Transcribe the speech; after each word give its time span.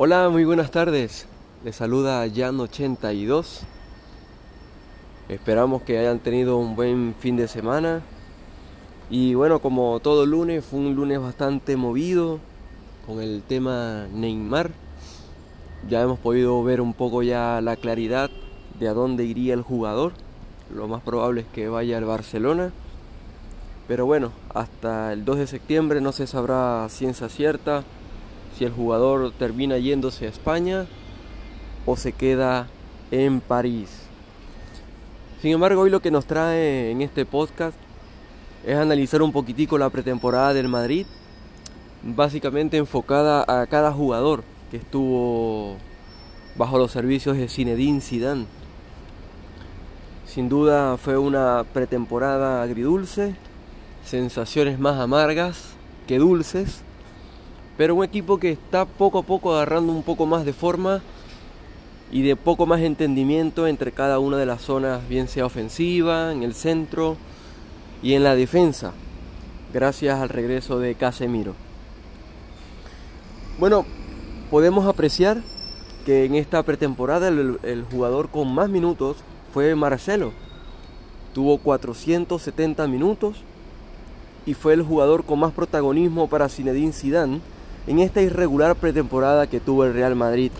Hola, 0.00 0.28
muy 0.28 0.44
buenas 0.44 0.70
tardes. 0.70 1.26
Les 1.64 1.74
saluda 1.74 2.24
Jan82. 2.24 3.62
Esperamos 5.28 5.82
que 5.82 5.98
hayan 5.98 6.20
tenido 6.20 6.56
un 6.56 6.76
buen 6.76 7.16
fin 7.18 7.36
de 7.36 7.48
semana. 7.48 8.02
Y 9.10 9.34
bueno, 9.34 9.58
como 9.58 9.98
todo 9.98 10.24
lunes, 10.24 10.64
fue 10.64 10.78
un 10.78 10.94
lunes 10.94 11.20
bastante 11.20 11.76
movido 11.76 12.38
con 13.08 13.20
el 13.20 13.42
tema 13.42 14.06
Neymar. 14.14 14.70
Ya 15.88 16.00
hemos 16.02 16.20
podido 16.20 16.62
ver 16.62 16.80
un 16.80 16.94
poco 16.94 17.24
ya 17.24 17.60
la 17.60 17.74
claridad 17.74 18.30
de 18.78 18.86
a 18.86 18.94
dónde 18.94 19.24
iría 19.24 19.52
el 19.52 19.62
jugador. 19.62 20.12
Lo 20.72 20.86
más 20.86 21.02
probable 21.02 21.40
es 21.40 21.48
que 21.48 21.68
vaya 21.68 21.98
al 21.98 22.04
Barcelona. 22.04 22.70
Pero 23.88 24.06
bueno, 24.06 24.30
hasta 24.54 25.12
el 25.12 25.24
2 25.24 25.38
de 25.38 25.46
septiembre 25.48 26.00
no 26.00 26.12
se 26.12 26.28
sabrá 26.28 26.86
ciencia 26.88 27.28
cierta 27.28 27.82
si 28.58 28.64
el 28.64 28.72
jugador 28.72 29.32
termina 29.38 29.78
yéndose 29.78 30.26
a 30.26 30.30
España 30.30 30.86
o 31.86 31.96
se 31.96 32.12
queda 32.12 32.66
en 33.12 33.40
París. 33.40 33.88
Sin 35.40 35.52
embargo, 35.52 35.82
hoy 35.82 35.90
lo 35.90 36.00
que 36.00 36.10
nos 36.10 36.26
trae 36.26 36.90
en 36.90 37.00
este 37.00 37.24
podcast 37.24 37.76
es 38.66 38.76
analizar 38.76 39.22
un 39.22 39.30
poquitico 39.30 39.78
la 39.78 39.90
pretemporada 39.90 40.54
del 40.54 40.66
Madrid, 40.66 41.06
básicamente 42.02 42.76
enfocada 42.78 43.44
a 43.46 43.64
cada 43.68 43.92
jugador 43.92 44.42
que 44.72 44.78
estuvo 44.78 45.76
bajo 46.56 46.78
los 46.78 46.90
servicios 46.90 47.36
de 47.36 47.48
Zinedine 47.48 48.00
Zidane. 48.00 48.46
Sin 50.26 50.48
duda 50.48 50.96
fue 50.96 51.16
una 51.16 51.64
pretemporada 51.72 52.60
agridulce, 52.60 53.36
sensaciones 54.04 54.80
más 54.80 54.98
amargas 54.98 55.74
que 56.08 56.18
dulces 56.18 56.82
pero 57.78 57.94
un 57.94 58.04
equipo 58.04 58.38
que 58.38 58.50
está 58.50 58.84
poco 58.84 59.20
a 59.20 59.22
poco 59.22 59.54
agarrando 59.54 59.92
un 59.92 60.02
poco 60.02 60.26
más 60.26 60.44
de 60.44 60.52
forma 60.52 61.00
y 62.10 62.22
de 62.22 62.34
poco 62.34 62.66
más 62.66 62.80
entendimiento 62.80 63.68
entre 63.68 63.92
cada 63.92 64.18
una 64.18 64.36
de 64.36 64.46
las 64.46 64.62
zonas, 64.62 65.08
bien 65.08 65.28
sea 65.28 65.46
ofensiva, 65.46 66.32
en 66.32 66.42
el 66.42 66.54
centro 66.54 67.16
y 68.02 68.14
en 68.14 68.24
la 68.24 68.34
defensa, 68.34 68.92
gracias 69.72 70.18
al 70.18 70.28
regreso 70.28 70.80
de 70.80 70.96
Casemiro. 70.96 71.54
Bueno, 73.60 73.86
podemos 74.50 74.88
apreciar 74.88 75.38
que 76.04 76.24
en 76.24 76.34
esta 76.34 76.64
pretemporada 76.64 77.28
el, 77.28 77.84
jugador 77.92 78.28
con 78.30 78.52
más 78.52 78.68
minutos 78.68 79.18
fue 79.54 79.76
Marcelo. 79.76 80.32
Tuvo 81.32 81.58
470 81.58 82.88
minutos 82.88 83.36
y 84.46 84.54
fue 84.54 84.72
el 84.72 84.82
jugador 84.82 85.22
con 85.22 85.38
más 85.38 85.52
protagonismo 85.52 86.28
para 86.28 86.48
Zinedine 86.48 86.92
Zidane 86.92 87.40
en 87.88 88.00
esta 88.00 88.20
irregular 88.20 88.76
pretemporada 88.76 89.46
que 89.46 89.60
tuvo 89.60 89.84
el 89.84 89.94
Real 89.94 90.14
Madrid. 90.14 90.52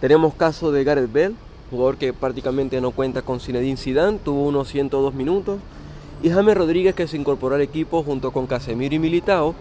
Tenemos 0.00 0.32
caso 0.34 0.70
de 0.70 0.84
Gareth 0.84 1.12
Bell, 1.12 1.34
jugador 1.70 1.96
que 1.96 2.12
prácticamente 2.12 2.80
no 2.80 2.92
cuenta 2.92 3.22
con 3.22 3.40
Zinedine 3.40 3.76
Zidane, 3.76 4.20
tuvo 4.24 4.44
unos 4.44 4.68
102 4.68 5.12
minutos, 5.12 5.58
y 6.22 6.30
James 6.30 6.56
Rodríguez 6.56 6.94
que 6.94 7.08
se 7.08 7.16
incorporó 7.16 7.56
al 7.56 7.62
equipo 7.62 8.04
junto 8.04 8.30
con 8.30 8.46
Casemiro 8.46 8.94
y 8.94 9.00
Militao, 9.00 9.56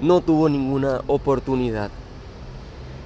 no 0.00 0.20
tuvo 0.22 0.48
ninguna 0.48 1.02
oportunidad. 1.06 1.90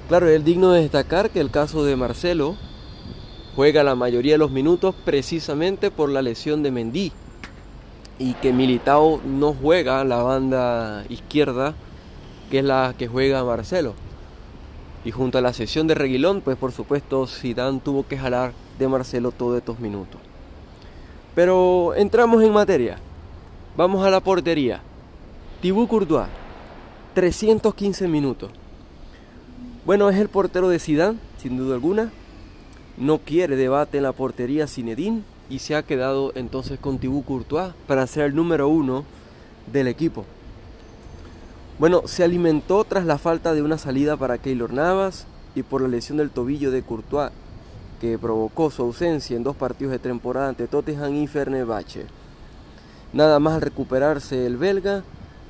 Claro, 0.08 0.28
es 0.28 0.42
digno 0.42 0.72
de 0.72 0.80
destacar 0.80 1.28
que 1.28 1.40
el 1.40 1.50
caso 1.50 1.84
de 1.84 1.96
Marcelo 1.96 2.56
juega 3.56 3.84
la 3.84 3.94
mayoría 3.94 4.32
de 4.32 4.38
los 4.38 4.50
minutos 4.50 4.94
precisamente 5.04 5.90
por 5.90 6.08
la 6.08 6.22
lesión 6.22 6.62
de 6.62 6.70
Mendy 6.70 7.12
y 8.18 8.32
que 8.34 8.54
Militao 8.54 9.20
no 9.22 9.52
juega 9.52 10.02
la 10.04 10.22
banda 10.22 11.04
izquierda 11.10 11.74
que 12.50 12.58
es 12.58 12.64
la 12.64 12.94
que 12.98 13.08
juega 13.08 13.44
Marcelo. 13.44 13.94
Y 15.04 15.12
junto 15.12 15.38
a 15.38 15.40
la 15.40 15.52
sesión 15.52 15.86
de 15.86 15.94
Reguilón, 15.94 16.42
pues 16.42 16.56
por 16.58 16.72
supuesto 16.72 17.26
Zidane 17.26 17.80
tuvo 17.80 18.06
que 18.06 18.18
jalar 18.18 18.52
de 18.78 18.88
Marcelo 18.88 19.30
todos 19.30 19.56
estos 19.56 19.78
minutos. 19.78 20.20
Pero 21.34 21.94
entramos 21.94 22.42
en 22.42 22.52
materia. 22.52 22.98
Vamos 23.76 24.04
a 24.04 24.10
la 24.10 24.20
portería. 24.20 24.82
Thibaut 25.62 25.88
Courtois, 25.88 26.26
315 27.14 28.08
minutos. 28.08 28.50
Bueno, 29.86 30.10
es 30.10 30.16
el 30.16 30.28
portero 30.28 30.68
de 30.68 30.78
Zidane, 30.78 31.18
sin 31.38 31.56
duda 31.56 31.74
alguna. 31.74 32.10
No 32.98 33.18
quiere 33.18 33.56
debate 33.56 33.98
en 33.98 34.02
la 34.02 34.12
portería 34.12 34.66
Zinedine 34.66 35.22
y 35.48 35.60
se 35.60 35.76
ha 35.76 35.82
quedado 35.82 36.32
entonces 36.34 36.78
con 36.78 36.98
Thibaut 36.98 37.24
Courtois 37.24 37.72
para 37.86 38.06
ser 38.06 38.24
el 38.26 38.34
número 38.34 38.68
uno 38.68 39.04
del 39.72 39.88
equipo. 39.88 40.26
Bueno, 41.80 42.02
se 42.04 42.22
alimentó 42.22 42.84
tras 42.84 43.06
la 43.06 43.16
falta 43.16 43.54
de 43.54 43.62
una 43.62 43.78
salida 43.78 44.18
para 44.18 44.36
Keylor 44.36 44.70
Navas 44.70 45.24
y 45.54 45.62
por 45.62 45.80
la 45.80 45.88
lesión 45.88 46.18
del 46.18 46.28
tobillo 46.28 46.70
de 46.70 46.82
Courtois, 46.82 47.30
que 48.02 48.18
provocó 48.18 48.70
su 48.70 48.82
ausencia 48.82 49.34
en 49.34 49.44
dos 49.44 49.56
partidos 49.56 49.92
de 49.92 49.98
temporada 49.98 50.50
ante 50.50 50.66
Tottenham 50.66 51.14
y 51.14 51.26
Fernebache. 51.26 52.04
Nada 53.14 53.40
más 53.40 53.54
al 53.54 53.62
recuperarse 53.62 54.44
el 54.44 54.58
belga, 54.58 55.04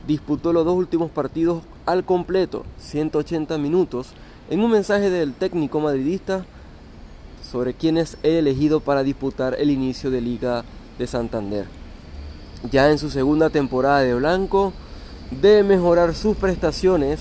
disputó 0.07 0.53
los 0.53 0.65
dos 0.65 0.77
últimos 0.77 1.11
partidos 1.11 1.65
al 1.85 2.05
completo, 2.05 2.65
180 2.79 3.59
minutos, 3.59 4.13
en 4.51 4.61
un 4.61 4.71
mensaje 4.71 5.11
del 5.11 5.35
técnico 5.35 5.81
madridista 5.81 6.45
sobre 7.43 7.75
quién 7.75 7.99
es 7.99 8.17
el 8.23 8.35
elegido 8.35 8.79
para 8.79 9.03
disputar 9.03 9.57
el 9.59 9.69
inicio 9.69 10.13
de 10.13 10.21
Liga 10.21 10.63
de 10.97 11.09
Santander. 11.09 11.67
Ya 12.71 12.89
en 12.89 12.99
su 12.99 13.11
segunda 13.11 13.51
temporada 13.51 14.03
de 14.03 14.15
blanco, 14.15 14.73
de 15.31 15.63
mejorar 15.63 16.15
sus 16.15 16.37
prestaciones 16.37 17.21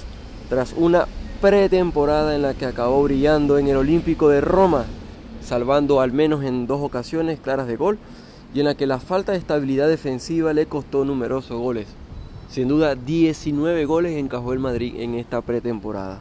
tras 0.49 0.73
una 0.75 1.07
pretemporada 1.41 2.35
en 2.35 2.41
la 2.41 2.53
que 2.53 2.65
acabó 2.65 3.03
brillando 3.03 3.57
en 3.57 3.67
el 3.67 3.77
Olímpico 3.77 4.29
de 4.29 4.41
Roma, 4.41 4.85
salvando 5.41 6.01
al 6.01 6.11
menos 6.11 6.43
en 6.43 6.67
dos 6.67 6.81
ocasiones 6.81 7.39
claras 7.39 7.67
de 7.67 7.77
gol 7.77 7.97
y 8.53 8.59
en 8.59 8.65
la 8.65 8.75
que 8.75 8.87
la 8.87 8.99
falta 8.99 9.31
de 9.31 9.37
estabilidad 9.37 9.87
defensiva 9.87 10.53
le 10.53 10.65
costó 10.65 11.05
numerosos 11.05 11.59
goles. 11.59 11.87
Sin 12.49 12.67
duda 12.67 12.95
19 12.95 13.85
goles 13.85 14.17
encajó 14.17 14.53
el 14.53 14.59
Madrid 14.59 14.95
en 14.97 15.13
esta 15.13 15.41
pretemporada. 15.41 16.19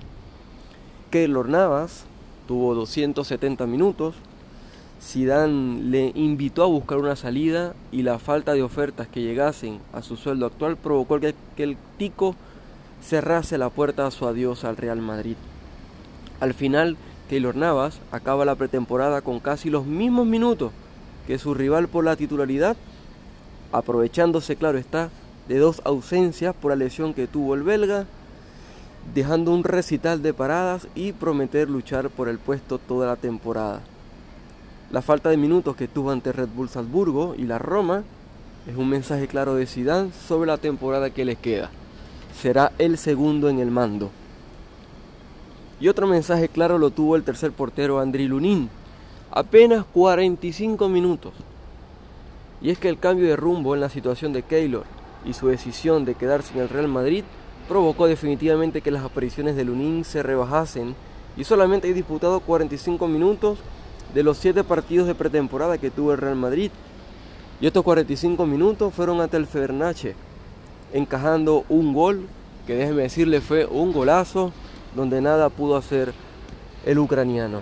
Keylor 1.10 1.48
Navas 1.48 2.04
tuvo 2.46 2.74
270 2.74 3.66
minutos, 3.66 4.14
Zidane 5.00 5.82
le 5.84 6.12
invitó 6.14 6.64
a 6.64 6.66
buscar 6.66 6.98
una 6.98 7.14
salida 7.14 7.74
y 7.92 8.02
la 8.02 8.18
falta 8.18 8.52
de 8.54 8.62
ofertas 8.62 9.06
que 9.06 9.22
llegasen 9.22 9.78
a 9.92 10.02
su 10.02 10.16
sueldo 10.16 10.46
actual 10.46 10.76
provocó 10.76 11.20
que, 11.20 11.34
el 11.56 11.76
Tico 11.96 12.34
cerrase 13.02 13.58
la 13.58 13.70
puerta 13.70 14.06
a 14.06 14.10
su 14.10 14.26
adiós 14.26 14.64
al 14.64 14.76
Real 14.76 15.00
Madrid. 15.00 15.36
Al 16.40 16.52
final, 16.52 16.96
Keylor 17.28 17.54
Navas 17.54 18.00
acaba 18.10 18.44
la 18.44 18.56
pretemporada 18.56 19.20
con 19.20 19.38
casi 19.38 19.70
los 19.70 19.86
mismos 19.86 20.26
minutos 20.26 20.72
que 21.26 21.38
su 21.38 21.54
rival 21.54 21.88
por 21.88 22.04
la 22.04 22.16
titularidad, 22.16 22.76
aprovechándose, 23.70 24.56
claro 24.56 24.78
está, 24.78 25.10
de 25.46 25.58
dos 25.58 25.80
ausencias 25.84 26.54
por 26.54 26.70
la 26.70 26.76
lesión 26.76 27.14
que 27.14 27.26
tuvo 27.26 27.54
el 27.54 27.62
belga, 27.62 28.06
dejando 29.14 29.52
un 29.52 29.62
recital 29.62 30.22
de 30.22 30.34
paradas 30.34 30.88
y 30.94 31.12
prometer 31.12 31.70
luchar 31.70 32.10
por 32.10 32.28
el 32.28 32.38
puesto 32.38 32.78
toda 32.78 33.06
la 33.06 33.16
temporada. 33.16 33.80
La 34.90 35.02
falta 35.02 35.28
de 35.28 35.36
minutos 35.36 35.76
que 35.76 35.86
tuvo 35.86 36.12
ante 36.12 36.32
Red 36.32 36.48
Bull 36.48 36.70
Salzburgo 36.70 37.34
y 37.36 37.42
la 37.42 37.58
Roma 37.58 38.04
es 38.66 38.74
un 38.74 38.88
mensaje 38.88 39.28
claro 39.28 39.54
de 39.54 39.66
Zidane 39.66 40.12
sobre 40.26 40.46
la 40.46 40.56
temporada 40.56 41.10
que 41.10 41.26
les 41.26 41.36
queda. 41.36 41.68
Será 42.34 42.72
el 42.78 42.96
segundo 42.96 43.50
en 43.50 43.58
el 43.58 43.70
mando. 43.70 44.10
Y 45.78 45.88
otro 45.88 46.06
mensaje 46.06 46.48
claro 46.48 46.78
lo 46.78 46.88
tuvo 46.88 47.16
el 47.16 47.22
tercer 47.22 47.52
portero 47.52 48.00
Andri 48.00 48.28
Lunin. 48.28 48.70
Apenas 49.30 49.84
45 49.92 50.88
minutos. 50.88 51.34
Y 52.62 52.70
es 52.70 52.78
que 52.78 52.88
el 52.88 52.98
cambio 52.98 53.28
de 53.28 53.36
rumbo 53.36 53.74
en 53.74 53.82
la 53.82 53.90
situación 53.90 54.32
de 54.32 54.42
Keylor 54.42 54.84
y 55.26 55.34
su 55.34 55.48
decisión 55.48 56.06
de 56.06 56.14
quedarse 56.14 56.54
en 56.54 56.60
el 56.60 56.68
Real 56.70 56.88
Madrid 56.88 57.24
provocó 57.68 58.06
definitivamente 58.06 58.80
que 58.80 58.90
las 58.90 59.04
apariciones 59.04 59.54
de 59.54 59.64
Lunin 59.64 60.04
se 60.04 60.22
rebajasen 60.22 60.94
y 61.36 61.44
solamente 61.44 61.90
ha 61.90 61.92
disputado 61.92 62.40
45 62.40 63.06
minutos 63.06 63.58
de 64.14 64.22
los 64.22 64.38
siete 64.38 64.64
partidos 64.64 65.06
de 65.06 65.14
pretemporada 65.14 65.78
que 65.78 65.90
tuvo 65.90 66.12
el 66.12 66.18
Real 66.18 66.36
Madrid. 66.36 66.70
Y 67.60 67.66
estos 67.66 67.82
45 67.82 68.46
minutos 68.46 68.94
fueron 68.94 69.20
ante 69.20 69.36
el 69.36 69.46
Fernache, 69.46 70.14
encajando 70.92 71.64
un 71.68 71.92
gol 71.92 72.26
que 72.66 72.74
déjeme 72.74 73.02
decirle 73.02 73.40
fue 73.40 73.64
un 73.64 73.92
golazo 73.92 74.52
donde 74.94 75.20
nada 75.20 75.48
pudo 75.48 75.76
hacer 75.76 76.12
el 76.84 76.98
ucraniano. 76.98 77.60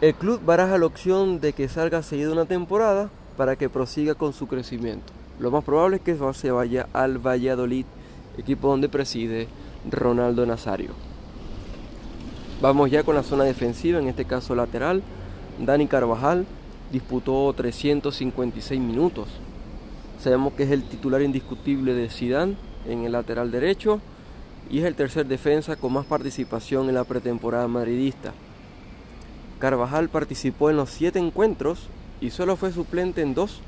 El 0.00 0.14
club 0.14 0.40
baraja 0.44 0.78
la 0.78 0.86
opción 0.86 1.40
de 1.40 1.52
que 1.52 1.68
salga 1.68 2.02
seguido 2.02 2.32
una 2.32 2.44
temporada 2.44 3.10
para 3.36 3.56
que 3.56 3.68
prosiga 3.68 4.14
con 4.14 4.32
su 4.32 4.46
crecimiento. 4.46 5.12
Lo 5.38 5.50
más 5.50 5.62
probable 5.62 5.96
es 5.96 6.02
que 6.02 6.18
se 6.34 6.50
vaya 6.50 6.88
al 6.92 7.18
Valladolid, 7.18 7.86
equipo 8.36 8.68
donde 8.68 8.88
preside 8.88 9.46
Ronaldo 9.88 10.44
Nazario. 10.46 10.90
Vamos 12.60 12.90
ya 12.90 13.04
con 13.04 13.14
la 13.14 13.22
zona 13.22 13.44
defensiva, 13.44 14.00
en 14.00 14.08
este 14.08 14.24
caso 14.24 14.56
lateral. 14.56 15.00
Dani 15.58 15.88
Carvajal 15.88 16.46
disputó 16.92 17.52
356 17.52 18.80
minutos. 18.80 19.28
Sabemos 20.20 20.52
que 20.52 20.62
es 20.62 20.70
el 20.70 20.84
titular 20.84 21.20
indiscutible 21.22 21.94
de 21.94 22.08
Zidane 22.08 22.56
en 22.86 23.04
el 23.04 23.12
lateral 23.12 23.50
derecho 23.50 24.00
y 24.70 24.80
es 24.80 24.84
el 24.84 24.94
tercer 24.94 25.26
defensa 25.26 25.76
con 25.76 25.92
más 25.92 26.06
participación 26.06 26.88
en 26.88 26.94
la 26.94 27.04
pretemporada 27.04 27.66
madridista. 27.68 28.32
Carvajal 29.58 30.08
participó 30.08 30.70
en 30.70 30.76
los 30.76 30.90
siete 30.90 31.18
encuentros 31.18 31.88
y 32.20 32.30
solo 32.30 32.56
fue 32.56 32.72
suplente 32.72 33.22
en 33.22 33.34
dos 33.34 33.60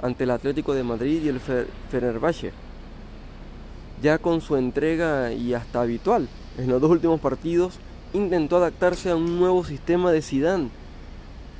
ante 0.00 0.24
el 0.24 0.30
Atlético 0.30 0.74
de 0.74 0.84
Madrid 0.84 1.22
y 1.24 1.28
el 1.28 1.40
Fenerbahce. 1.90 2.52
Ya 4.00 4.18
con 4.18 4.40
su 4.40 4.56
entrega 4.56 5.32
y 5.32 5.54
hasta 5.54 5.80
habitual 5.80 6.28
en 6.58 6.68
los 6.68 6.80
dos 6.80 6.90
últimos 6.90 7.20
partidos 7.20 7.74
intentó 8.12 8.56
adaptarse 8.56 9.10
a 9.10 9.16
un 9.16 9.38
nuevo 9.38 9.64
sistema 9.64 10.12
de 10.12 10.22
Sidán, 10.22 10.70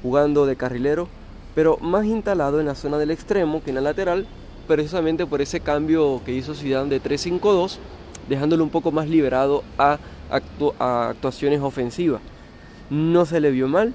jugando 0.03 0.47
de 0.47 0.57
carrilero, 0.57 1.09
pero 1.55 1.79
más 1.79 2.05
instalado 2.05 2.61
en 2.61 2.67
la 2.67 2.75
zona 2.75 2.99
del 2.99 3.11
extremo 3.11 3.63
que 3.63 3.71
en 3.71 3.77
la 3.77 3.83
lateral, 3.83 4.27
precisamente 4.67 5.27
por 5.27 5.41
ese 5.41 5.61
cambio 5.61 6.21
que 6.25 6.33
hizo 6.33 6.55
Zidane 6.55 6.91
de 6.91 7.03
3-5-2, 7.03 7.79
dejándolo 8.29 8.65
un 8.65 8.71
poco 8.71 8.91
más 8.93 9.09
liberado 9.09 9.63
a, 9.79 9.99
a 10.79 11.09
actuaciones 11.09 11.61
ofensivas. 11.61 12.21
No 12.91 13.27
se 13.27 13.41
le 13.41 13.51
vio 13.51 13.69
mal, 13.69 13.93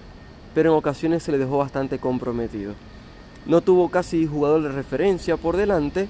pero 0.53 0.71
en 0.71 0.77
ocasiones 0.77 1.23
se 1.23 1.31
le 1.31 1.37
dejó 1.37 1.57
bastante 1.57 1.99
comprometido. 1.99 2.73
No 3.45 3.61
tuvo 3.61 3.89
casi 3.89 4.27
jugador 4.27 4.63
de 4.63 4.69
referencia 4.69 5.37
por 5.37 5.55
delante, 5.55 6.07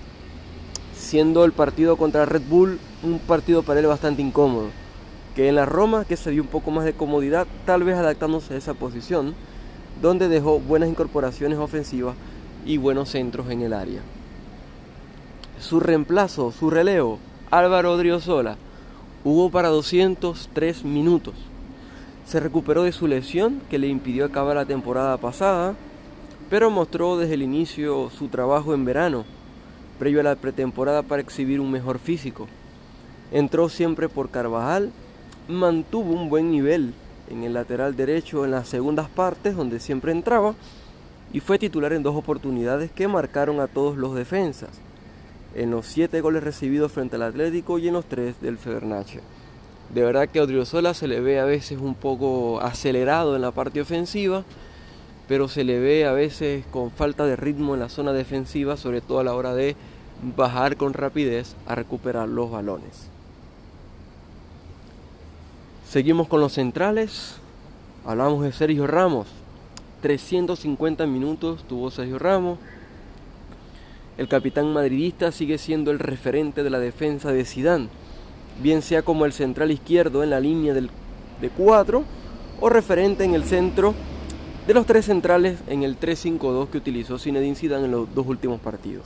siendo 0.97 1.45
el 1.45 1.51
partido 1.51 1.97
contra 1.97 2.25
Red 2.25 2.43
Bull 2.49 2.79
un 3.03 3.19
partido 3.19 3.63
para 3.63 3.79
él 3.79 3.85
bastante 3.87 4.21
incómodo. 4.21 4.69
Que 5.35 5.49
en 5.49 5.55
la 5.55 5.65
Roma, 5.65 6.05
que 6.05 6.17
se 6.17 6.31
dio 6.31 6.41
un 6.41 6.47
poco 6.47 6.71
más 6.71 6.83
de 6.83 6.93
comodidad, 6.93 7.45
tal 7.65 7.83
vez 7.83 7.95
adaptándose 7.95 8.55
a 8.55 8.57
esa 8.57 8.73
posición, 8.73 9.35
donde 10.01 10.27
dejó 10.27 10.59
buenas 10.59 10.89
incorporaciones 10.89 11.59
ofensivas 11.59 12.15
y 12.65 12.77
buenos 12.77 13.09
centros 13.09 13.49
en 13.49 13.61
el 13.61 13.73
área. 13.73 14.01
Su 15.59 15.79
reemplazo, 15.79 16.51
su 16.51 16.69
relevo, 16.69 17.19
Álvaro 17.51 17.93
Odriozola, 17.93 18.57
jugó 19.23 19.49
para 19.49 19.69
203 19.69 20.83
minutos 20.83 21.33
se 22.27 22.41
recuperó 22.41 22.83
de 22.83 22.91
su 22.91 23.07
lesión 23.07 23.61
que 23.69 23.79
le 23.79 23.87
impidió 23.87 24.25
acabar 24.25 24.57
la 24.57 24.65
temporada 24.65 25.15
pasada, 25.15 25.75
pero 26.49 26.69
mostró 26.69 27.17
desde 27.17 27.35
el 27.35 27.41
inicio 27.41 28.09
su 28.09 28.27
trabajo 28.27 28.73
en 28.73 28.83
verano, 28.83 29.23
previo 29.97 30.19
a 30.19 30.23
la 30.23 30.35
pretemporada 30.35 31.03
para 31.03 31.21
exhibir 31.21 31.61
un 31.61 31.71
mejor 31.71 31.99
físico. 31.99 32.47
Entró 33.31 33.69
siempre 33.69 34.09
por 34.09 34.29
Carvajal, 34.29 34.91
mantuvo 35.47 36.11
un 36.11 36.29
buen 36.29 36.51
nivel 36.51 36.93
en 37.29 37.43
el 37.43 37.53
lateral 37.53 37.95
derecho 37.95 38.45
en 38.45 38.51
las 38.51 38.67
segundas 38.67 39.09
partes 39.09 39.55
donde 39.55 39.79
siempre 39.79 40.11
entraba 40.11 40.55
y 41.33 41.39
fue 41.39 41.59
titular 41.59 41.93
en 41.93 42.03
dos 42.03 42.15
oportunidades 42.15 42.91
que 42.91 43.07
marcaron 43.07 43.59
a 43.59 43.67
todos 43.67 43.97
los 43.97 44.15
defensas, 44.15 44.69
en 45.55 45.71
los 45.71 45.85
siete 45.85 46.21
goles 46.21 46.43
recibidos 46.43 46.91
frente 46.91 47.15
al 47.15 47.23
Atlético 47.23 47.79
y 47.79 47.87
en 47.87 47.93
los 47.93 48.05
tres 48.05 48.39
del 48.41 48.57
Febernache. 48.57 49.21
De 49.93 50.03
verdad 50.03 50.27
que 50.27 50.39
a 50.39 50.43
Odriozola 50.43 50.93
se 50.93 51.07
le 51.07 51.21
ve 51.21 51.39
a 51.39 51.45
veces 51.45 51.79
un 51.79 51.95
poco 51.95 52.61
acelerado 52.61 53.35
en 53.35 53.41
la 53.41 53.51
parte 53.51 53.81
ofensiva, 53.81 54.43
pero 55.27 55.47
se 55.47 55.63
le 55.63 55.79
ve 55.79 56.05
a 56.05 56.11
veces 56.11 56.65
con 56.71 56.91
falta 56.91 57.25
de 57.25 57.35
ritmo 57.35 57.73
en 57.73 57.81
la 57.81 57.89
zona 57.89 58.13
defensiva, 58.13 58.77
sobre 58.77 59.01
todo 59.01 59.19
a 59.19 59.23
la 59.23 59.33
hora 59.33 59.53
de 59.53 59.75
bajar 60.35 60.77
con 60.77 60.93
rapidez 60.93 61.55
a 61.65 61.75
recuperar 61.75 62.27
los 62.27 62.51
balones. 62.51 63.09
Seguimos 65.97 66.27
con 66.27 66.41
los 66.41 66.53
centrales. 66.53 67.37
Hablamos 68.05 68.43
de 68.43 68.51
Sergio 68.51 68.85
Ramos. 68.85 69.25
350 70.03 71.07
minutos 71.07 71.63
tuvo 71.67 71.89
Sergio 71.89 72.19
Ramos. 72.19 72.59
El 74.19 74.27
capitán 74.27 74.71
madridista 74.71 75.31
sigue 75.31 75.57
siendo 75.57 75.89
el 75.89 75.97
referente 75.97 76.61
de 76.61 76.69
la 76.69 76.77
defensa 76.77 77.31
de 77.31 77.45
Sidán 77.45 77.89
bien 78.61 78.83
sea 78.83 79.01
como 79.01 79.25
el 79.25 79.33
central 79.33 79.71
izquierdo 79.71 80.21
en 80.21 80.29
la 80.29 80.39
línea 80.39 80.75
del, 80.75 80.91
de 81.41 81.49
4 81.49 82.03
o 82.61 82.69
referente 82.69 83.23
en 83.23 83.33
el 83.33 83.43
centro 83.43 83.95
de 84.67 84.75
los 84.75 84.85
tres 84.85 85.05
centrales 85.05 85.57
en 85.65 85.81
el 85.81 85.99
3-5-2 85.99 86.67
que 86.67 86.77
utilizó 86.77 87.17
Zinedine 87.17 87.55
Zidane 87.55 87.85
en 87.85 87.91
los 87.91 88.13
dos 88.13 88.27
últimos 88.27 88.59
partidos. 88.59 89.05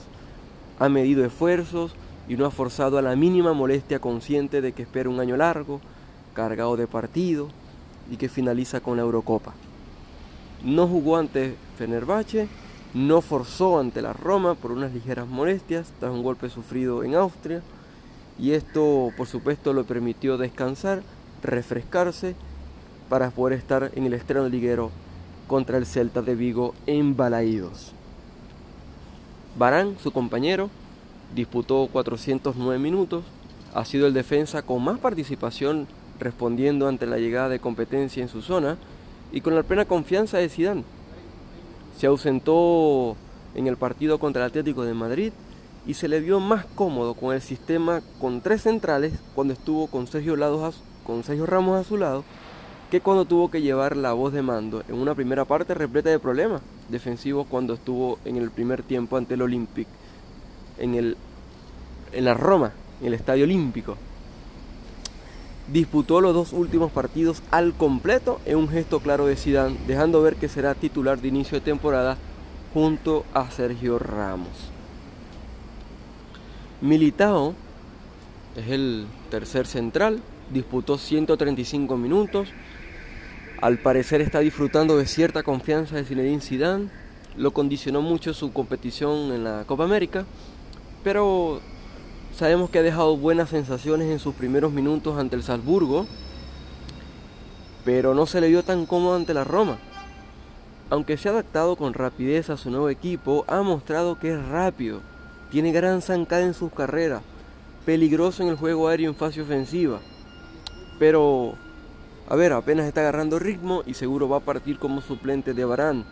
Ha 0.78 0.90
medido 0.90 1.24
esfuerzos 1.24 1.94
y 2.28 2.36
no 2.36 2.46
ha 2.46 2.52
forzado 2.52 2.98
a 2.98 3.02
la 3.02 3.16
mínima 3.16 3.54
molestia 3.54 4.00
consciente 4.00 4.60
de 4.60 4.74
que 4.74 4.82
espera 4.82 5.10
un 5.10 5.22
año 5.22 5.38
largo, 5.38 5.80
cargado 6.34 6.78
de 6.78 6.88
partido 6.88 7.48
y 8.10 8.18
que 8.18 8.30
finaliza 8.30 8.80
con 8.80 8.98
la 8.98 9.04
Eurocopa. 9.04 9.54
No 10.64 10.88
jugó 10.88 11.18
ante 11.18 11.56
Fenerbahce, 11.78 12.48
no 12.94 13.22
forzó 13.22 13.80
ante 13.80 14.02
la 14.02 14.14
Roma 14.14 14.56
por 14.56 14.72
unas 14.72 14.94
ligeras 14.94 15.28
molestias 15.28 15.92
tras 16.00 16.12
un 16.12 16.24
golpe 16.24 16.50
sufrido 16.50 17.04
en 17.04 17.16
Austria 17.16 17.62
y 18.38 18.52
esto 18.52 19.12
por 19.16 19.28
supuesto 19.28 19.74
lo 19.74 19.86
permitió 19.86 20.38
descansar, 20.38 21.04
refrescarse 21.42 22.36
para 23.10 23.30
poder 23.30 23.58
estar 23.58 23.92
en 23.96 24.06
el 24.06 24.14
estreno 24.14 24.48
liguero 24.50 24.92
contra 25.48 25.78
el 25.78 25.86
Celta 25.86 26.22
de 26.22 26.36
Vigo 26.36 26.74
en 26.86 27.16
Balaídos. 27.16 27.94
Barán, 29.58 29.98
su 30.02 30.12
compañero, 30.12 30.70
disputó 31.36 31.88
409 31.92 32.80
minutos, 32.80 33.24
ha 33.74 33.86
sido 33.86 34.08
el 34.08 34.14
defensa 34.14 34.62
con 34.62 34.84
más 34.84 35.00
participación 35.00 35.88
respondiendo 36.22 36.88
ante 36.88 37.06
la 37.06 37.18
llegada 37.18 37.50
de 37.50 37.60
competencia 37.60 38.24
en 38.24 38.30
su 38.30 38.42
zona 38.42 38.78
y 39.32 39.42
con 39.42 39.56
la 39.56 39.64
plena 39.64 39.86
confianza 39.86 40.38
de 40.38 40.50
Zidane. 40.50 40.84
Se 41.98 42.08
ausentó 42.08 43.16
en 43.56 43.68
el 43.68 43.78
partido 43.78 44.20
contra 44.20 44.44
el 44.44 44.50
Atlético 44.50 44.86
de 44.86 44.94
Madrid 44.94 45.34
y 45.86 45.96
se 45.96 46.08
le 46.08 46.20
vio 46.20 46.40
más 46.40 46.66
cómodo 46.66 47.16
con 47.16 47.34
el 47.34 47.42
sistema 47.42 48.02
con 48.20 48.42
tres 48.42 48.62
centrales 48.62 49.14
cuando 49.36 49.54
estuvo 49.54 49.88
con 49.88 50.08
Sergio, 50.08 50.36
con 51.04 51.24
Sergio 51.24 51.46
Ramos 51.46 51.80
a 51.80 51.84
su 51.84 51.98
lado 51.98 52.24
que 52.92 53.02
cuando 53.02 53.24
tuvo 53.24 53.50
que 53.50 53.62
llevar 53.62 53.96
la 53.96 54.12
voz 54.12 54.34
de 54.34 54.42
mando 54.42 54.84
en 54.90 54.96
una 54.96 55.16
primera 55.16 55.46
parte 55.46 55.74
repleta 55.74 56.10
de 56.10 56.20
problemas 56.20 56.62
defensivos 56.90 57.48
cuando 57.48 57.76
estuvo 57.76 58.20
en 58.26 58.36
el 58.36 58.52
primer 58.52 58.84
tiempo 58.84 59.16
ante 59.16 59.36
el 59.36 59.42
Olympic 59.42 59.88
en, 60.78 60.96
el, 60.96 61.18
en 62.12 62.26
la 62.26 62.34
Roma, 62.34 62.74
en 63.00 63.08
el 63.08 63.14
Estadio 63.14 63.46
Olímpico. 63.46 63.96
Disputó 65.72 66.20
los 66.20 66.34
dos 66.34 66.52
últimos 66.52 66.92
partidos 66.92 67.42
al 67.50 67.74
completo 67.74 68.42
en 68.46 68.58
un 68.58 68.68
gesto 68.68 69.00
claro 69.00 69.26
de 69.26 69.38
Zidane, 69.38 69.78
dejando 69.88 70.22
ver 70.22 70.36
que 70.36 70.50
será 70.50 70.76
titular 70.76 71.22
de 71.22 71.30
inicio 71.30 71.60
de 71.60 71.64
temporada 71.64 72.18
junto 72.74 73.26
a 73.34 73.50
Sergio 73.52 73.98
Ramos. 73.98 74.50
Militao 76.82 77.54
es 78.58 78.70
el 78.70 79.06
tercer 79.30 79.66
central, 79.66 80.22
disputó 80.52 80.98
135 80.98 81.96
minutos. 81.96 82.50
Al 83.62 83.78
parecer 83.78 84.20
está 84.20 84.40
disfrutando 84.40 84.98
de 84.98 85.06
cierta 85.06 85.44
confianza 85.44 85.96
de 85.96 86.04
Zinedine 86.04 86.42
Zidane. 86.42 86.90
Lo 87.38 87.52
condicionó 87.52 88.02
mucho 88.02 88.34
su 88.34 88.52
competición 88.52 89.32
en 89.32 89.46
la 89.46 89.64
Copa 89.66 89.86
América, 89.86 90.26
pero 91.04 91.62
sabemos 92.36 92.70
que 92.70 92.80
ha 92.80 92.84
dejado 92.84 93.18
buenas 93.18 93.50
sensaciones 93.50 94.10
en 94.10 94.20
sus 94.20 94.36
primeros 94.36 94.72
minutos 94.72 95.18
ante 95.18 95.36
el 95.36 95.44
Salzburgo, 95.44 96.08
pero 97.86 98.14
no 98.14 98.26
se 98.26 98.42
le 98.42 98.50
vio 98.50 98.64
tan 98.64 98.86
cómodo 98.86 99.16
ante 99.16 99.34
la 99.34 99.44
Roma. 99.44 99.78
Aunque 100.90 101.18
se 101.18 101.30
ha 101.30 101.32
adaptado 101.32 101.76
con 101.76 101.94
rapidez 101.94 102.50
a 102.50 102.58
su 102.58 102.70
nuevo 102.70 102.90
equipo, 102.90 103.46
ha 103.48 103.62
mostrado 103.62 104.20
que 104.20 104.34
es 104.34 104.46
rápido 104.48 105.02
tiene 105.52 105.74
gran 105.74 106.02
zancada 106.02 106.44
en 106.44 106.54
sus 106.54 106.72
carreras, 106.72 107.22
peligroso 107.86 108.42
en 108.42 108.50
el 108.50 108.56
juego 108.56 108.88
aéreo 108.88 109.10
en 109.10 109.16
fase 109.16 109.42
ofensiva. 109.42 110.00
Pero, 110.98 111.56
a 112.30 112.36
ver, 112.36 112.54
apenas 112.54 112.88
está 112.88 113.02
agarrando 113.02 113.38
ritmo 113.38 113.84
y 113.86 113.94
seguro 113.94 114.30
va 114.30 114.38
a 114.38 114.42
partir 114.42 114.80
como 114.80 115.02
suplente 115.02 115.54
de 115.54 115.66
Barán. 115.66 116.06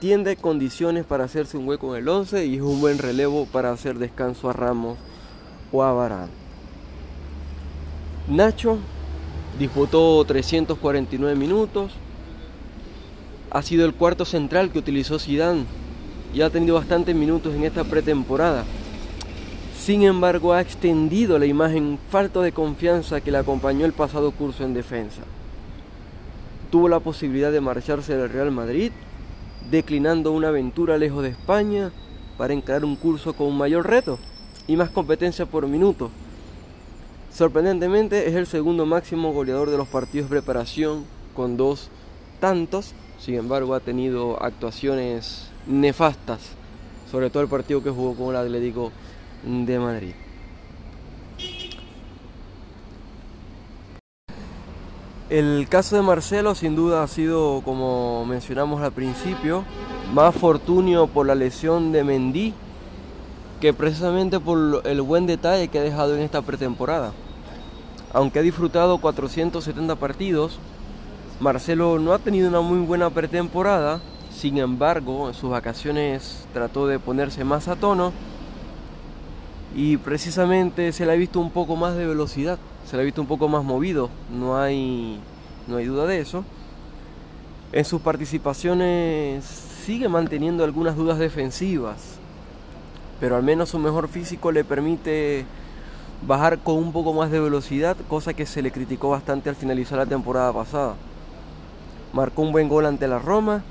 Tiende 0.00 0.36
condiciones 0.36 1.04
para 1.04 1.24
hacerse 1.24 1.56
un 1.56 1.66
hueco 1.66 1.96
en 1.96 2.02
el 2.02 2.08
11 2.08 2.46
y 2.46 2.56
es 2.56 2.62
un 2.62 2.80
buen 2.80 2.98
relevo 2.98 3.46
para 3.46 3.72
hacer 3.72 3.98
descanso 3.98 4.48
a 4.48 4.52
Ramos 4.52 4.96
o 5.72 5.82
a 5.82 5.92
Barán. 5.92 6.28
Nacho 8.28 8.78
disputó 9.58 10.24
349 10.24 11.34
minutos. 11.34 11.90
Ha 13.50 13.60
sido 13.62 13.84
el 13.86 13.94
cuarto 13.94 14.24
central 14.24 14.70
que 14.70 14.78
utilizó 14.78 15.18
Zidane 15.18 15.64
y 16.32 16.42
ha 16.42 16.50
tenido 16.50 16.76
bastantes 16.76 17.16
minutos 17.16 17.54
en 17.56 17.64
esta 17.64 17.82
pretemporada. 17.82 18.64
Sin 19.76 20.02
embargo, 20.02 20.52
ha 20.52 20.60
extendido 20.60 21.40
la 21.40 21.46
imagen 21.46 21.98
falta 22.08 22.40
de 22.40 22.52
confianza 22.52 23.20
que 23.20 23.32
le 23.32 23.38
acompañó 23.38 23.84
el 23.84 23.92
pasado 23.92 24.30
curso 24.30 24.62
en 24.62 24.74
defensa. 24.74 25.22
Tuvo 26.70 26.88
la 26.88 27.00
posibilidad 27.00 27.50
de 27.50 27.60
marcharse 27.60 28.16
del 28.16 28.28
Real 28.28 28.52
Madrid, 28.52 28.92
declinando 29.70 30.32
una 30.32 30.48
aventura 30.48 30.98
lejos 30.98 31.22
de 31.22 31.30
España 31.30 31.90
para 32.36 32.54
encarar 32.54 32.84
un 32.84 32.96
curso 32.96 33.34
con 33.34 33.48
un 33.48 33.58
mayor 33.58 33.86
reto 33.86 34.18
y 34.66 34.76
más 34.76 34.90
competencia 34.90 35.46
por 35.46 35.66
minuto. 35.66 36.10
Sorprendentemente 37.32 38.28
es 38.28 38.34
el 38.34 38.46
segundo 38.46 38.86
máximo 38.86 39.32
goleador 39.32 39.70
de 39.70 39.76
los 39.76 39.88
partidos 39.88 40.28
de 40.28 40.36
preparación 40.36 41.04
con 41.34 41.56
dos 41.56 41.88
tantos, 42.40 42.92
sin 43.20 43.34
embargo 43.34 43.74
ha 43.74 43.80
tenido 43.80 44.42
actuaciones 44.42 45.48
nefastas, 45.66 46.40
sobre 47.10 47.30
todo 47.30 47.42
el 47.42 47.48
partido 47.48 47.82
que 47.82 47.90
jugó 47.90 48.14
con 48.14 48.34
el 48.34 48.40
Atlético 48.40 48.92
de 49.44 49.78
Madrid. 49.78 50.14
El 55.30 55.68
caso 55.68 55.94
de 55.94 56.00
Marcelo 56.00 56.54
sin 56.54 56.74
duda 56.74 57.02
ha 57.02 57.06
sido, 57.06 57.60
como 57.62 58.24
mencionamos 58.24 58.80
al 58.80 58.92
principio, 58.92 59.62
más 60.14 60.34
fortunio 60.34 61.06
por 61.06 61.26
la 61.26 61.34
lesión 61.34 61.92
de 61.92 62.02
Mendy 62.02 62.54
que 63.60 63.74
precisamente 63.74 64.40
por 64.40 64.80
el 64.86 65.02
buen 65.02 65.26
detalle 65.26 65.68
que 65.68 65.80
ha 65.80 65.82
dejado 65.82 66.16
en 66.16 66.22
esta 66.22 66.40
pretemporada. 66.40 67.12
Aunque 68.14 68.38
ha 68.38 68.42
disfrutado 68.42 68.96
470 68.98 69.96
partidos, 69.96 70.58
Marcelo 71.40 71.98
no 71.98 72.14
ha 72.14 72.18
tenido 72.18 72.48
una 72.48 72.62
muy 72.62 72.78
buena 72.78 73.10
pretemporada, 73.10 74.00
sin 74.34 74.56
embargo 74.56 75.28
en 75.28 75.34
sus 75.34 75.50
vacaciones 75.50 76.46
trató 76.54 76.86
de 76.86 76.98
ponerse 76.98 77.44
más 77.44 77.68
a 77.68 77.76
tono 77.76 78.14
y 79.74 79.96
precisamente 79.98 80.92
se 80.92 81.06
le 81.06 81.12
ha 81.12 81.16
visto 81.16 81.40
un 81.40 81.50
poco 81.50 81.76
más 81.76 81.96
de 81.96 82.06
velocidad 82.06 82.58
se 82.88 82.96
le 82.96 83.02
ha 83.02 83.04
visto 83.04 83.20
un 83.20 83.26
poco 83.26 83.48
más 83.48 83.64
movido, 83.64 84.08
no 84.32 84.56
hay, 84.56 85.20
no 85.66 85.76
hay 85.76 85.84
duda 85.84 86.06
de 86.06 86.20
eso. 86.20 86.42
En 87.70 87.84
sus 87.84 88.00
participaciones 88.00 89.44
sigue 89.44 90.08
manteniendo 90.08 90.64
algunas 90.64 90.96
dudas 90.96 91.18
defensivas, 91.18 92.16
pero 93.20 93.36
al 93.36 93.42
menos 93.42 93.68
su 93.68 93.78
mejor 93.78 94.08
físico 94.08 94.52
le 94.52 94.64
permite 94.64 95.44
bajar 96.26 96.60
con 96.60 96.76
un 96.76 96.92
poco 96.92 97.12
más 97.12 97.30
de 97.30 97.40
velocidad, 97.40 97.94
cosa 98.08 98.32
que 98.32 98.46
se 98.46 98.62
le 98.62 98.72
criticó 98.72 99.10
bastante 99.10 99.50
al 99.50 99.56
finalizar 99.56 99.98
la 99.98 100.06
temporada 100.06 100.50
pasada. 100.54 100.94
Marcó 102.14 102.40
un 102.40 102.52
buen 102.52 102.70
gol 102.70 102.86
ante 102.86 103.06
la 103.06 103.18
Roma 103.18 103.62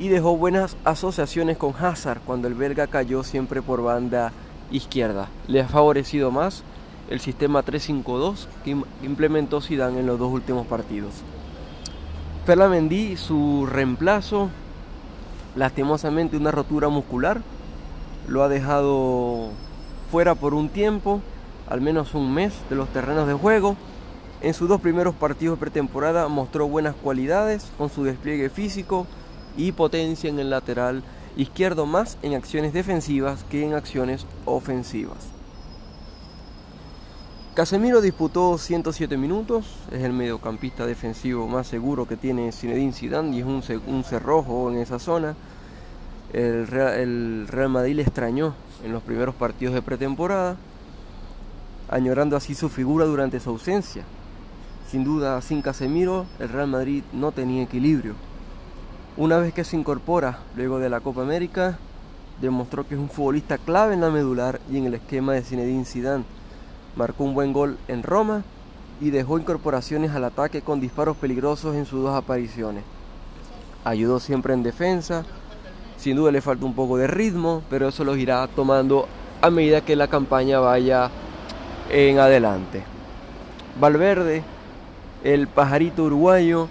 y 0.00 0.08
dejó 0.08 0.36
buenas 0.36 0.76
asociaciones 0.84 1.56
con 1.58 1.74
Hazard 1.78 2.22
cuando 2.26 2.48
el 2.48 2.54
belga 2.54 2.88
cayó 2.88 3.22
siempre 3.22 3.62
por 3.62 3.82
banda 3.84 4.32
izquierda. 4.70 5.28
Le 5.46 5.60
ha 5.60 5.68
favorecido 5.68 6.30
más 6.30 6.62
el 7.10 7.20
sistema 7.20 7.64
3-5-2 7.64 8.46
que 8.64 8.76
implementó 9.02 9.60
Zidane 9.60 10.00
en 10.00 10.06
los 10.06 10.18
dos 10.18 10.32
últimos 10.32 10.66
partidos. 10.66 11.14
Ferland 12.44 13.16
su 13.16 13.66
reemplazo, 13.66 14.48
lastimosamente 15.54 16.36
una 16.36 16.50
rotura 16.50 16.88
muscular, 16.88 17.42
lo 18.26 18.42
ha 18.42 18.48
dejado 18.48 19.50
fuera 20.10 20.34
por 20.34 20.54
un 20.54 20.68
tiempo, 20.68 21.20
al 21.68 21.80
menos 21.80 22.14
un 22.14 22.32
mes, 22.32 22.54
de 22.70 22.76
los 22.76 22.88
terrenos 22.88 23.26
de 23.26 23.34
juego. 23.34 23.76
En 24.40 24.54
sus 24.54 24.68
dos 24.68 24.80
primeros 24.80 25.14
partidos 25.14 25.58
de 25.58 25.60
pretemporada 25.60 26.28
mostró 26.28 26.68
buenas 26.68 26.94
cualidades 26.94 27.70
con 27.76 27.90
su 27.90 28.04
despliegue 28.04 28.48
físico 28.50 29.06
y 29.56 29.72
potencia 29.72 30.30
en 30.30 30.38
el 30.38 30.50
lateral 30.50 31.02
izquierdo 31.36 31.86
más 31.86 32.18
en 32.22 32.34
acciones 32.34 32.72
defensivas 32.72 33.44
que 33.44 33.64
en 33.64 33.74
acciones 33.74 34.26
ofensivas. 34.44 35.38
Casemiro 37.58 38.00
disputó 38.00 38.56
107 38.56 39.16
minutos, 39.16 39.66
es 39.90 40.04
el 40.04 40.12
mediocampista 40.12 40.86
defensivo 40.86 41.48
más 41.48 41.66
seguro 41.66 42.06
que 42.06 42.16
tiene 42.16 42.52
Zinedine 42.52 42.92
Zidane 42.92 43.36
y 43.36 43.40
es 43.40 43.46
un, 43.46 44.04
cerrojo 44.04 44.70
en 44.70 44.78
esa 44.78 45.00
zona. 45.00 45.34
El 46.32 46.68
Real, 46.68 47.68
Madrid 47.68 47.96
le 47.96 48.02
extrañó 48.02 48.54
en 48.84 48.92
los 48.92 49.02
primeros 49.02 49.34
partidos 49.34 49.74
de 49.74 49.82
pretemporada, 49.82 50.54
añorando 51.90 52.36
así 52.36 52.54
su 52.54 52.68
figura 52.68 53.06
durante 53.06 53.40
su 53.40 53.50
ausencia. 53.50 54.04
Sin 54.88 55.02
duda, 55.02 55.42
sin 55.42 55.60
Casemiro, 55.60 56.26
el 56.38 56.50
Real 56.50 56.68
Madrid 56.68 57.02
no 57.12 57.32
tenía 57.32 57.64
equilibrio. 57.64 58.14
Una 59.18 59.38
vez 59.38 59.52
que 59.52 59.64
se 59.64 59.76
incorpora 59.76 60.38
luego 60.54 60.78
de 60.78 60.88
la 60.88 61.00
Copa 61.00 61.22
América, 61.22 61.76
demostró 62.40 62.86
que 62.86 62.94
es 62.94 63.00
un 63.00 63.08
futbolista 63.08 63.58
clave 63.58 63.94
en 63.94 64.00
la 64.00 64.10
medular 64.10 64.60
y 64.70 64.78
en 64.78 64.86
el 64.86 64.94
esquema 64.94 65.32
de 65.32 65.42
Zinedine 65.42 65.84
Zidane 65.84 66.22
marcó 66.94 67.24
un 67.24 67.34
buen 67.34 67.52
gol 67.52 67.78
en 67.88 68.04
Roma 68.04 68.44
y 69.00 69.10
dejó 69.10 69.36
incorporaciones 69.36 70.12
al 70.12 70.22
ataque 70.22 70.62
con 70.62 70.78
disparos 70.78 71.16
peligrosos 71.16 71.74
en 71.74 71.84
sus 71.84 72.00
dos 72.00 72.16
apariciones. 72.16 72.84
Ayudó 73.82 74.20
siempre 74.20 74.54
en 74.54 74.62
defensa, 74.62 75.24
sin 75.96 76.14
duda 76.14 76.30
le 76.30 76.40
falta 76.40 76.64
un 76.64 76.74
poco 76.74 76.96
de 76.96 77.08
ritmo, 77.08 77.64
pero 77.68 77.88
eso 77.88 78.04
lo 78.04 78.14
irá 78.14 78.46
tomando 78.46 79.08
a 79.42 79.50
medida 79.50 79.80
que 79.80 79.96
la 79.96 80.06
campaña 80.06 80.60
vaya 80.60 81.10
en 81.90 82.20
adelante. 82.20 82.84
Valverde, 83.80 84.44
el 85.24 85.48
pajarito 85.48 86.04
uruguayo, 86.04 86.68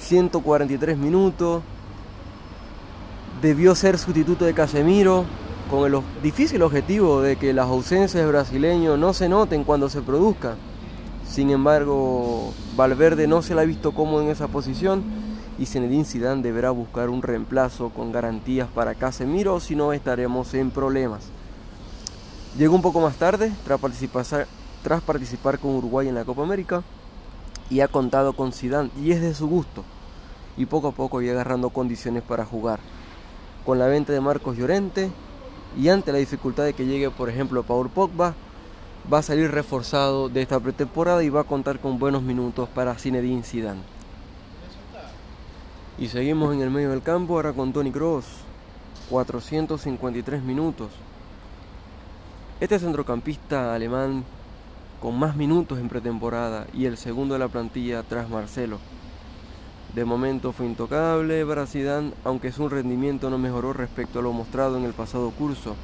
143 0.00 0.98
minutos, 0.98 1.62
debió 3.40 3.74
ser 3.74 3.98
sustituto 3.98 4.44
de 4.44 4.54
Casemiro, 4.54 5.24
con 5.70 5.92
el 5.92 6.00
difícil 6.22 6.62
objetivo 6.62 7.20
de 7.20 7.36
que 7.36 7.52
las 7.52 7.66
ausencias 7.66 8.26
brasileños 8.26 8.98
no 8.98 9.12
se 9.12 9.28
noten 9.28 9.64
cuando 9.64 9.88
se 9.88 10.02
produzcan. 10.02 10.56
Sin 11.26 11.50
embargo, 11.50 12.52
Valverde 12.76 13.26
no 13.26 13.42
se 13.42 13.54
la 13.54 13.62
ha 13.62 13.64
visto 13.64 13.92
cómodo 13.92 14.22
en 14.22 14.28
esa 14.28 14.48
posición 14.48 15.02
y 15.58 15.66
Zinedine 15.66 16.04
Zidane 16.04 16.42
deberá 16.42 16.70
buscar 16.70 17.08
un 17.08 17.22
reemplazo 17.22 17.90
con 17.90 18.12
garantías 18.12 18.68
para 18.68 18.94
Casemiro, 18.94 19.60
si 19.60 19.74
no 19.74 19.92
estaremos 19.92 20.52
en 20.54 20.70
problemas. 20.70 21.22
Llegó 22.58 22.74
un 22.74 22.82
poco 22.82 23.00
más 23.00 23.16
tarde 23.16 23.52
tras 23.64 23.80
participar, 23.80 25.58
con 25.58 25.76
Uruguay 25.76 26.08
en 26.08 26.14
la 26.14 26.24
Copa 26.24 26.42
América 26.42 26.82
y 27.70 27.80
ha 27.80 27.88
contado 27.88 28.34
con 28.34 28.52
Zidane 28.52 28.90
y 29.02 29.12
es 29.12 29.20
de 29.20 29.34
su 29.34 29.48
gusto 29.48 29.84
y 30.56 30.66
poco 30.66 30.88
a 30.88 30.92
poco 30.92 31.16
va 31.18 31.30
agarrando 31.30 31.70
condiciones 31.70 32.22
para 32.22 32.44
jugar. 32.44 32.78
Con 33.64 33.78
la 33.78 33.86
venta 33.86 34.12
de 34.12 34.20
Marcos 34.20 34.56
Llorente, 34.56 35.10
y 35.76 35.88
ante 35.88 36.12
la 36.12 36.18
dificultad 36.18 36.64
de 36.64 36.74
que 36.74 36.86
llegue, 36.86 37.10
por 37.10 37.28
ejemplo, 37.28 37.62
Paul 37.62 37.88
Pogba, 37.88 38.34
va 39.12 39.18
a 39.18 39.22
salir 39.22 39.50
reforzado 39.50 40.28
de 40.28 40.42
esta 40.42 40.60
pretemporada 40.60 41.22
y 41.22 41.30
va 41.30 41.40
a 41.40 41.44
contar 41.44 41.80
con 41.80 41.98
buenos 41.98 42.22
minutos 42.22 42.68
para 42.68 42.94
Zinedine 42.94 43.42
Zidane. 43.42 43.80
Y 45.98 46.08
seguimos 46.08 46.54
en 46.54 46.60
el 46.60 46.70
medio 46.70 46.90
del 46.90 47.02
campo 47.02 47.34
ahora 47.34 47.52
con 47.52 47.72
Tony 47.72 47.90
Kroos, 47.90 48.24
453 49.10 50.42
minutos. 50.42 50.90
Este 52.60 52.78
centrocampista 52.78 53.74
alemán 53.74 54.24
con 55.00 55.18
más 55.18 55.36
minutos 55.36 55.78
en 55.78 55.88
pretemporada 55.88 56.66
y 56.72 56.86
el 56.86 56.96
segundo 56.96 57.34
de 57.34 57.40
la 57.40 57.48
plantilla 57.48 58.02
tras 58.02 58.28
Marcelo. 58.28 58.78
De 59.94 60.04
momento 60.04 60.52
fue 60.52 60.66
intocable 60.66 61.46
para 61.46 61.66
aunque 62.24 62.50
su 62.50 62.68
rendimiento 62.68 63.30
no 63.30 63.38
mejoró 63.38 63.72
respecto 63.72 64.18
a 64.18 64.22
lo 64.22 64.32
mostrado 64.32 64.76
en 64.76 64.84
el 64.84 64.92
pasado 64.92 65.30
curso. 65.30 65.76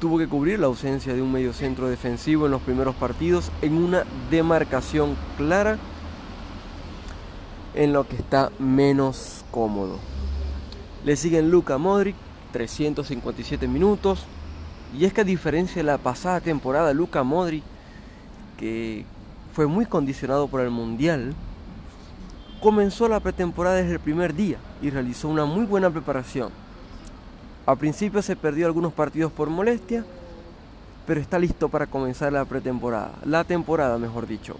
Tuvo 0.00 0.16
que 0.16 0.26
cubrir 0.26 0.58
la 0.58 0.66
ausencia 0.66 1.12
de 1.12 1.20
un 1.20 1.30
mediocentro 1.30 1.90
defensivo 1.90 2.46
en 2.46 2.52
los 2.52 2.62
primeros 2.62 2.94
partidos 2.94 3.52
en 3.60 3.74
una 3.74 4.04
demarcación 4.30 5.14
clara 5.36 5.76
en 7.74 7.92
lo 7.92 8.08
que 8.08 8.16
está 8.16 8.50
menos 8.58 9.44
cómodo. 9.50 9.98
Le 11.04 11.16
siguen 11.16 11.50
Luka 11.50 11.76
Modric, 11.76 12.16
357 12.52 13.68
minutos. 13.68 14.24
Y 14.98 15.04
es 15.04 15.12
que 15.12 15.20
a 15.20 15.24
diferencia 15.24 15.76
de 15.76 15.84
la 15.84 15.98
pasada 15.98 16.40
temporada, 16.40 16.94
Luka 16.94 17.22
Modric, 17.22 17.62
que 18.58 19.04
fue 19.54 19.66
muy 19.66 19.86
condicionado 19.86 20.48
por 20.48 20.60
el 20.60 20.70
Mundial, 20.70 21.34
comenzó 22.62 23.08
la 23.08 23.18
pretemporada 23.18 23.76
desde 23.76 23.94
el 23.94 24.00
primer 24.00 24.34
día 24.34 24.56
y 24.80 24.90
realizó 24.90 25.28
una 25.28 25.44
muy 25.44 25.66
buena 25.66 25.90
preparación. 25.90 26.50
Al 27.66 27.76
principio 27.76 28.22
se 28.22 28.36
perdió 28.36 28.66
algunos 28.66 28.92
partidos 28.92 29.32
por 29.32 29.50
molestia, 29.50 30.04
pero 31.04 31.20
está 31.20 31.40
listo 31.40 31.68
para 31.68 31.88
comenzar 31.88 32.32
la 32.32 32.44
pretemporada, 32.44 33.12
la 33.24 33.42
temporada 33.42 33.98
mejor 33.98 34.28
dicho. 34.28 34.54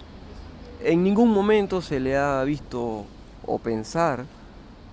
En 0.82 1.04
ningún 1.04 1.30
momento 1.30 1.80
se 1.80 2.00
le 2.00 2.16
ha 2.16 2.42
visto 2.42 3.04
o 3.46 3.58
pensar 3.58 4.24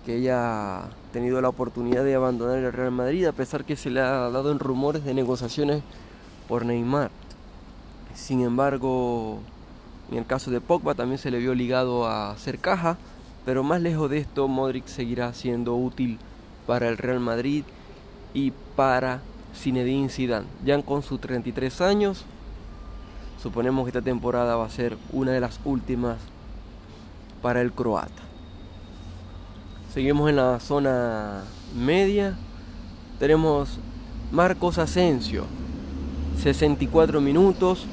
que 0.06 0.14
haya 0.14 0.84
tenido 1.12 1.42
la 1.42 1.50
oportunidad 1.50 2.04
de 2.04 2.14
abandonar 2.14 2.60
el 2.60 2.72
Real 2.72 2.92
Madrid, 2.92 3.26
a 3.26 3.32
pesar 3.32 3.66
que 3.66 3.76
se 3.76 3.90
le 3.90 4.02
ha 4.02 4.30
dado 4.30 4.52
en 4.52 4.60
rumores 4.60 5.04
de 5.04 5.16
negociaciones 5.16 5.82
por 6.48 6.64
Neymar. 6.64 7.10
Sin 8.14 8.42
embargo, 8.42 9.40
en 10.12 10.18
el 10.20 10.26
caso 10.26 10.52
de 10.52 10.62
Pogba 10.62 10.96
también 10.96 11.20
se 11.20 11.32
le 11.32 11.40
vio 11.40 11.54
ligado 11.54 12.08
a 12.08 12.32
hacer 12.32 12.60
caja, 12.60 12.98
pero 13.46 13.64
más 13.64 13.82
lejos 13.82 14.10
de 14.10 14.18
esto 14.18 14.48
Modric 14.48 14.88
seguirá 14.88 15.34
siendo 15.34 15.76
útil 15.76 16.18
para 16.66 16.88
el 16.88 16.98
Real 16.98 17.20
Madrid 17.20 17.64
y 18.34 18.52
para 18.76 19.22
Zinedine 19.56 20.10
Zidane. 20.10 20.48
Ya 20.64 20.82
con 20.82 21.04
sus 21.04 21.20
33 21.20 21.82
años, 21.82 22.26
suponemos 23.42 23.86
que 23.86 23.90
esta 23.90 24.02
temporada 24.02 24.56
va 24.56 24.66
a 24.66 24.70
ser 24.70 24.98
una 25.12 25.32
de 25.32 25.40
las 25.40 25.60
últimas 25.66 26.18
para 27.42 27.62
el 27.62 27.72
croata. 27.72 28.24
Seguimos 29.94 30.30
en 30.30 30.36
la 30.36 30.60
zona 30.60 31.44
media. 31.76 32.38
Tenemos 33.18 33.80
Marcos 34.32 34.78
Asensio, 34.78 35.46
64 36.42 37.20
minutos, 37.20 37.86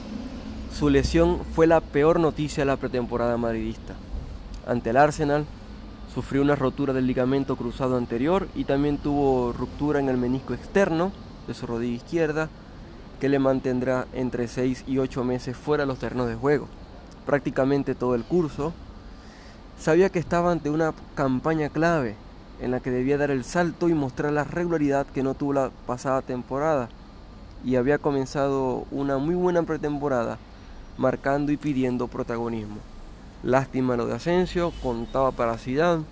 su 0.73 0.91
lesión 0.91 1.41
fue 1.55 1.67
la 1.67 1.81
peor 1.81 2.21
noticia 2.21 2.63
de 2.63 2.67
la 2.67 2.77
pretemporada 2.77 3.37
madridista. 3.37 3.95
Ante 4.67 4.91
el 4.91 4.97
Arsenal, 4.97 5.47
sufrió 6.13 6.43
una 6.43 6.57
rotura 6.57 6.93
del 6.93 7.07
ligamento 7.07 7.57
cruzado 7.57 7.97
anterior 7.97 8.49
y 8.55 8.65
también 8.65 8.99
tuvo 8.99 9.53
ruptura 9.53 10.01
en 10.01 10.09
el 10.09 10.17
menisco 10.17 10.55
externo 10.55 11.13
de 11.47 11.55
su 11.55 11.67
rodilla 11.67 11.97
izquierda, 11.97 12.49
que 13.21 13.29
le 13.29 13.39
mantendrá 13.39 14.07
entre 14.13 14.49
6 14.49 14.85
y 14.87 14.99
8 14.99 15.25
meses 15.25 15.57
fuera 15.57 15.85
de 15.85 15.89
los 15.89 15.99
terrenos 15.99 16.29
de 16.29 16.35
juego. 16.35 16.69
prácticamente 17.25 17.97
todo 17.97 18.15
el 18.15 18.23
curso, 18.23 18.73
sabía 19.79 20.11
que 20.11 20.21
estaba 20.21 20.53
ante 20.53 20.71
una 20.71 20.95
campaña 21.17 21.71
clave 21.71 22.15
en 22.61 22.71
la 22.71 22.81
que 22.81 22.91
debía 22.91 23.19
dar 23.19 23.31
el 23.31 23.43
salto 23.43 23.89
y 23.89 23.95
mostrar 23.95 24.33
la 24.33 24.45
regularidad 24.45 25.07
que 25.07 25.25
no 25.25 25.35
tuvo 25.35 25.53
la 25.53 25.71
pasada 25.87 26.23
temporada 26.23 26.89
y 27.65 27.75
había 27.77 27.99
comenzado 27.99 28.87
una 28.93 29.19
muy 29.19 29.35
buena 29.35 29.63
pretemporada 29.65 30.39
marcando 30.99 31.53
y 31.53 31.57
pidiendo 31.57 32.09
protagonismo. 32.09 32.79
Lástima 33.43 33.97
lo 33.97 34.07
de 34.07 34.15
Asensio, 34.15 34.73
contaba 34.83 35.31
para 35.31 35.59
Zidane, 35.59 36.05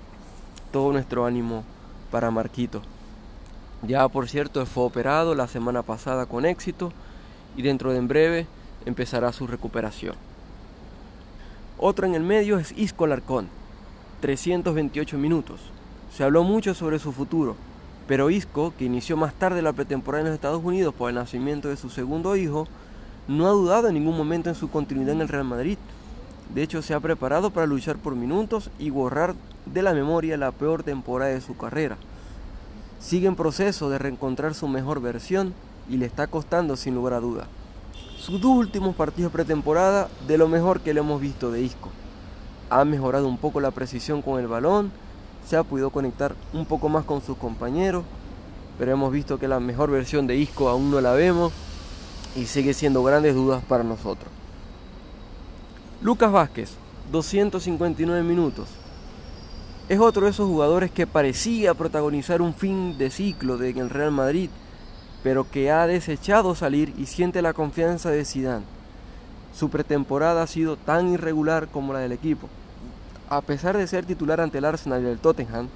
todo 0.72 0.92
nuestro 0.92 1.26
ánimo 1.26 1.64
para 2.10 2.30
Marquito. 2.30 2.82
Ya 3.86 4.08
por 4.08 4.28
cierto 4.28 4.64
fue 4.66 4.84
operado 4.84 5.34
la 5.34 5.48
semana 5.48 5.82
pasada 5.82 6.26
con 6.26 6.46
éxito 6.46 6.92
y 7.56 7.62
dentro 7.62 7.92
de 7.92 7.98
en 7.98 8.08
breve 8.08 8.46
empezará 8.86 9.32
su 9.32 9.46
recuperación. 9.46 10.14
Otro 11.78 12.06
en 12.06 12.14
el 12.14 12.22
medio 12.22 12.58
es 12.58 12.72
Isco 12.78 13.06
Larcón, 13.06 13.48
328 14.20 15.18
minutos. 15.18 15.60
Se 16.14 16.24
habló 16.24 16.44
mucho 16.44 16.72
sobre 16.72 16.98
su 16.98 17.12
futuro, 17.12 17.56
pero 18.06 18.30
Isco, 18.30 18.72
que 18.78 18.84
inició 18.84 19.16
más 19.16 19.34
tarde 19.34 19.60
la 19.60 19.72
pretemporada 19.72 20.22
en 20.22 20.26
los 20.28 20.34
Estados 20.34 20.62
Unidos 20.64 20.94
por 20.94 21.08
el 21.08 21.16
nacimiento 21.16 21.68
de 21.68 21.76
su 21.76 21.90
segundo 21.90 22.36
hijo, 22.36 22.68
no 23.28 23.46
ha 23.46 23.50
dudado 23.50 23.88
en 23.88 23.94
ningún 23.94 24.16
momento 24.16 24.48
en 24.48 24.54
su 24.54 24.70
continuidad 24.70 25.14
en 25.14 25.22
el 25.22 25.28
Real 25.28 25.44
Madrid. 25.44 25.78
De 26.54 26.62
hecho, 26.62 26.82
se 26.82 26.94
ha 26.94 27.00
preparado 27.00 27.50
para 27.50 27.66
luchar 27.66 27.96
por 27.96 28.14
minutos 28.14 28.70
y 28.78 28.90
borrar 28.90 29.34
de 29.66 29.82
la 29.82 29.94
memoria 29.94 30.36
la 30.36 30.52
peor 30.52 30.82
temporada 30.82 31.32
de 31.32 31.40
su 31.40 31.56
carrera. 31.56 31.96
Sigue 33.00 33.26
en 33.26 33.36
proceso 33.36 33.88
de 33.88 33.98
reencontrar 33.98 34.54
su 34.54 34.68
mejor 34.68 35.00
versión 35.00 35.54
y 35.88 35.96
le 35.96 36.06
está 36.06 36.26
costando 36.26 36.76
sin 36.76 36.94
lugar 36.94 37.14
a 37.14 37.20
duda. 37.20 37.46
Sus 38.18 38.40
dos 38.40 38.52
últimos 38.52 38.94
partidos 38.94 39.32
pretemporada 39.32 40.08
de 40.26 40.38
lo 40.38 40.48
mejor 40.48 40.80
que 40.80 40.94
le 40.94 41.00
hemos 41.00 41.20
visto 41.20 41.50
de 41.50 41.62
Isco. 41.62 41.90
Ha 42.70 42.84
mejorado 42.84 43.28
un 43.28 43.38
poco 43.38 43.60
la 43.60 43.70
precisión 43.70 44.22
con 44.22 44.40
el 44.40 44.46
balón, 44.46 44.90
se 45.46 45.56
ha 45.56 45.62
podido 45.62 45.90
conectar 45.90 46.34
un 46.52 46.64
poco 46.64 46.88
más 46.88 47.04
con 47.04 47.20
sus 47.20 47.36
compañeros, 47.36 48.04
pero 48.78 48.92
hemos 48.92 49.12
visto 49.12 49.38
que 49.38 49.48
la 49.48 49.60
mejor 49.60 49.90
versión 49.90 50.26
de 50.26 50.36
Isco 50.36 50.68
aún 50.68 50.90
no 50.90 51.00
la 51.00 51.12
vemos 51.12 51.52
y 52.36 52.46
sigue 52.46 52.74
siendo 52.74 53.02
grandes 53.02 53.34
dudas 53.34 53.62
para 53.64 53.84
nosotros. 53.84 54.28
Lucas 56.02 56.32
Vázquez, 56.32 56.70
259 57.12 58.22
minutos. 58.22 58.68
Es 59.88 60.00
otro 60.00 60.24
de 60.24 60.30
esos 60.30 60.48
jugadores 60.48 60.90
que 60.90 61.06
parecía 61.06 61.74
protagonizar 61.74 62.42
un 62.42 62.54
fin 62.54 62.96
de 62.98 63.10
ciclo 63.10 63.62
en 63.62 63.78
el 63.78 63.90
Real 63.90 64.10
Madrid, 64.10 64.50
pero 65.22 65.50
que 65.50 65.70
ha 65.70 65.86
desechado 65.86 66.54
salir 66.54 66.94
y 66.98 67.06
siente 67.06 67.42
la 67.42 67.52
confianza 67.52 68.10
de 68.10 68.24
Zidane. 68.24 68.64
Su 69.54 69.70
pretemporada 69.70 70.42
ha 70.42 70.46
sido 70.46 70.76
tan 70.76 71.12
irregular 71.12 71.68
como 71.68 71.92
la 71.92 72.00
del 72.00 72.12
equipo. 72.12 72.48
A 73.28 73.40
pesar 73.40 73.76
de 73.76 73.86
ser 73.86 74.04
titular 74.04 74.40
ante 74.40 74.58
el 74.58 74.64
Arsenal 74.64 75.02
y 75.02 75.06
el 75.06 75.18
Tottenham, 75.18 75.68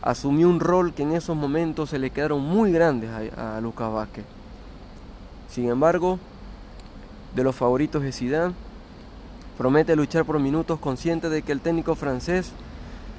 asumió 0.00 0.48
un 0.48 0.60
rol 0.60 0.94
que 0.94 1.02
en 1.02 1.12
esos 1.12 1.36
momentos 1.36 1.90
se 1.90 1.98
le 1.98 2.10
quedaron 2.10 2.40
muy 2.40 2.70
grandes 2.72 3.10
a, 3.36 3.56
a 3.56 3.60
Lucas 3.60 3.92
Vázquez. 3.92 4.24
Sin 5.48 5.68
embargo, 5.68 6.18
de 7.34 7.44
los 7.44 7.56
favoritos 7.56 8.02
de 8.02 8.12
Zidane, 8.12 8.54
promete 9.56 9.96
luchar 9.96 10.24
por 10.24 10.38
minutos 10.38 10.78
consciente 10.78 11.28
de 11.28 11.42
que 11.42 11.52
el 11.52 11.60
técnico 11.60 11.94
francés 11.94 12.52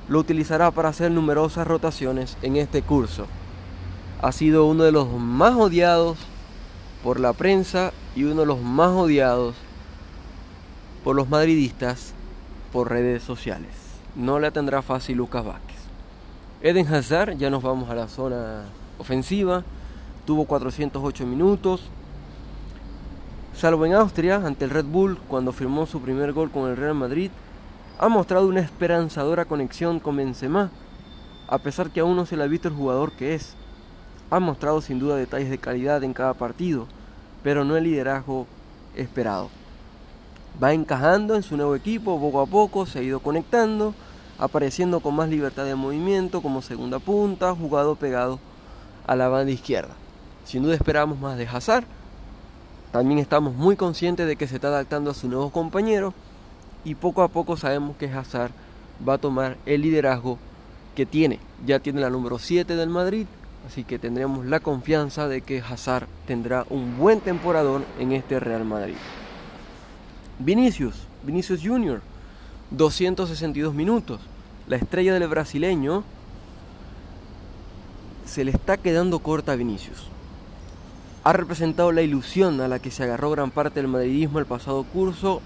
lo 0.08 0.20
utilizará 0.20 0.72
para 0.72 0.90
hacer 0.90 1.12
numerosas 1.12 1.68
rotaciones 1.68 2.38
en 2.42 2.56
este 2.56 2.82
curso. 2.82 3.28
Ha 4.22 4.32
sido 4.32 4.66
uno 4.66 4.84
de 4.84 4.92
los 4.92 5.10
más 5.12 5.56
odiados 5.56 6.18
por 7.04 7.20
la 7.20 7.34
prensa 7.34 7.94
y 8.16 8.24
uno 8.24 8.42
de 8.42 8.46
los 8.48 8.62
más 8.62 8.90
odiados 8.90 9.56
por 11.04 11.16
los 11.16 11.30
madridistas 11.30 12.14
por 12.74 12.90
redes 12.90 13.24
sociales. 13.24 13.72
No 14.16 14.40
la 14.40 14.52
tendrá 14.52 14.82
fácil 14.82 15.18
Lucas 15.18 15.46
Vázquez. 15.46 15.78
Eden 16.62 16.94
Hazard, 16.94 17.38
ya 17.38 17.50
nos 17.50 17.64
vamos 17.64 17.90
a 17.90 17.96
la 17.96 18.08
zona 18.08 18.66
ofensiva, 18.98 19.64
tuvo 20.26 20.46
408 20.46 21.26
minutos, 21.26 21.84
Salvo 23.60 23.86
en 23.86 23.94
Austria, 23.94 24.38
ante 24.38 24.64
el 24.64 24.72
Red 24.72 24.86
Bull, 24.86 25.18
cuando 25.28 25.52
firmó 25.52 25.86
su 25.86 26.00
primer 26.00 26.32
gol 26.32 26.50
con 26.50 26.70
el 26.70 26.78
Real 26.78 26.96
Madrid, 26.96 27.30
ha 27.98 28.08
mostrado 28.08 28.48
una 28.48 28.62
esperanzadora 28.62 29.44
conexión 29.44 30.00
con 30.00 30.16
Benzema, 30.16 30.72
a 31.46 31.58
pesar 31.58 31.90
que 31.90 32.00
aún 32.00 32.16
no 32.16 32.26
se 32.26 32.38
le 32.38 32.44
ha 32.44 32.48
visto 32.48 32.70
el 32.70 32.74
jugador 32.74 33.12
que 33.12 33.36
es. 33.36 33.56
Ha 34.30 34.40
mostrado 34.40 34.80
sin 34.80 34.98
duda 34.98 35.18
detalles 35.18 35.50
de 35.50 35.58
calidad 35.58 36.06
en 36.06 36.14
cada 36.14 36.36
partido, 36.36 36.88
pero 37.44 37.66
no 37.66 37.76
el 37.76 37.84
liderazgo 37.84 38.48
esperado. 38.96 39.50
Va 40.64 40.72
encajando 40.72 41.36
en 41.36 41.44
su 41.44 41.58
nuevo 41.58 41.76
equipo 41.76 42.18
poco 42.18 42.40
a 42.40 42.46
poco, 42.46 42.86
se 42.86 43.00
ha 43.00 43.04
ido 43.04 43.20
conectando, 43.20 43.94
apareciendo 44.38 45.02
con 45.02 45.16
más 45.16 45.28
libertad 45.28 45.66
de 45.66 45.76
movimiento 45.76 46.42
como 46.42 46.62
segunda 46.62 47.00
punta, 47.00 47.54
jugado 47.54 47.98
pegado 47.98 48.40
a 49.06 49.18
la 49.18 49.28
banda 49.28 49.52
izquierda. 49.52 49.96
Sin 50.46 50.64
duda 50.64 50.76
esperamos 50.76 51.20
más 51.20 51.38
de 51.38 51.46
Hazard, 51.46 51.84
también 52.92 53.20
estamos 53.20 53.54
muy 53.54 53.76
conscientes 53.76 54.26
de 54.26 54.36
que 54.36 54.48
se 54.48 54.56
está 54.56 54.70
adaptando 54.70 55.12
a 55.12 55.14
su 55.14 55.28
nuevo 55.28 55.52
compañero 55.52 56.14
y 56.84 56.96
poco 56.96 57.22
a 57.22 57.28
poco 57.28 57.56
sabemos 57.56 57.96
que 57.98 58.10
Hazard 58.10 58.52
va 59.08 59.16
a 59.16 59.18
tomar 59.20 59.58
el 59.68 59.82
liderazgo 59.84 60.40
que 60.96 61.06
tiene. 61.06 61.40
Ya 61.68 61.80
tiene 61.80 62.02
la 62.02 62.10
número 62.10 62.40
7 62.40 62.76
del 62.76 62.90
Madrid, 62.90 63.28
así 63.68 63.84
que 63.84 64.00
tendremos 64.00 64.46
la 64.48 64.60
confianza 64.60 65.28
de 65.28 65.42
que 65.42 65.62
Hazard 65.62 66.08
tendrá 66.26 66.66
un 66.70 66.98
buen 66.98 67.22
temporador 67.22 67.84
en 68.00 68.12
este 68.12 68.40
Real 68.40 68.66
Madrid. 68.66 68.96
Vinicius, 70.40 70.96
Vinicius 71.24 71.62
Junior, 71.64 72.02
262 72.72 73.74
minutos. 73.76 74.20
La 74.68 74.78
estrella 74.78 75.14
del 75.14 75.28
brasileño 75.28 76.04
se 78.26 78.44
le 78.46 78.52
está 78.52 78.78
quedando 78.78 79.20
corta 79.20 79.52
a 79.52 79.56
Vinicius 79.56 80.10
ha 81.30 81.34
representado 81.34 81.92
la 81.92 82.02
ilusión 82.02 82.60
a 82.60 82.68
la 82.68 82.80
que 82.80 82.90
se 82.90 83.04
agarró 83.04 83.30
gran 83.30 83.52
parte 83.52 83.80
del 83.80 83.88
madridismo 83.88 84.40
el 84.40 84.48
pasado 84.48 84.84
curso, 84.84 85.44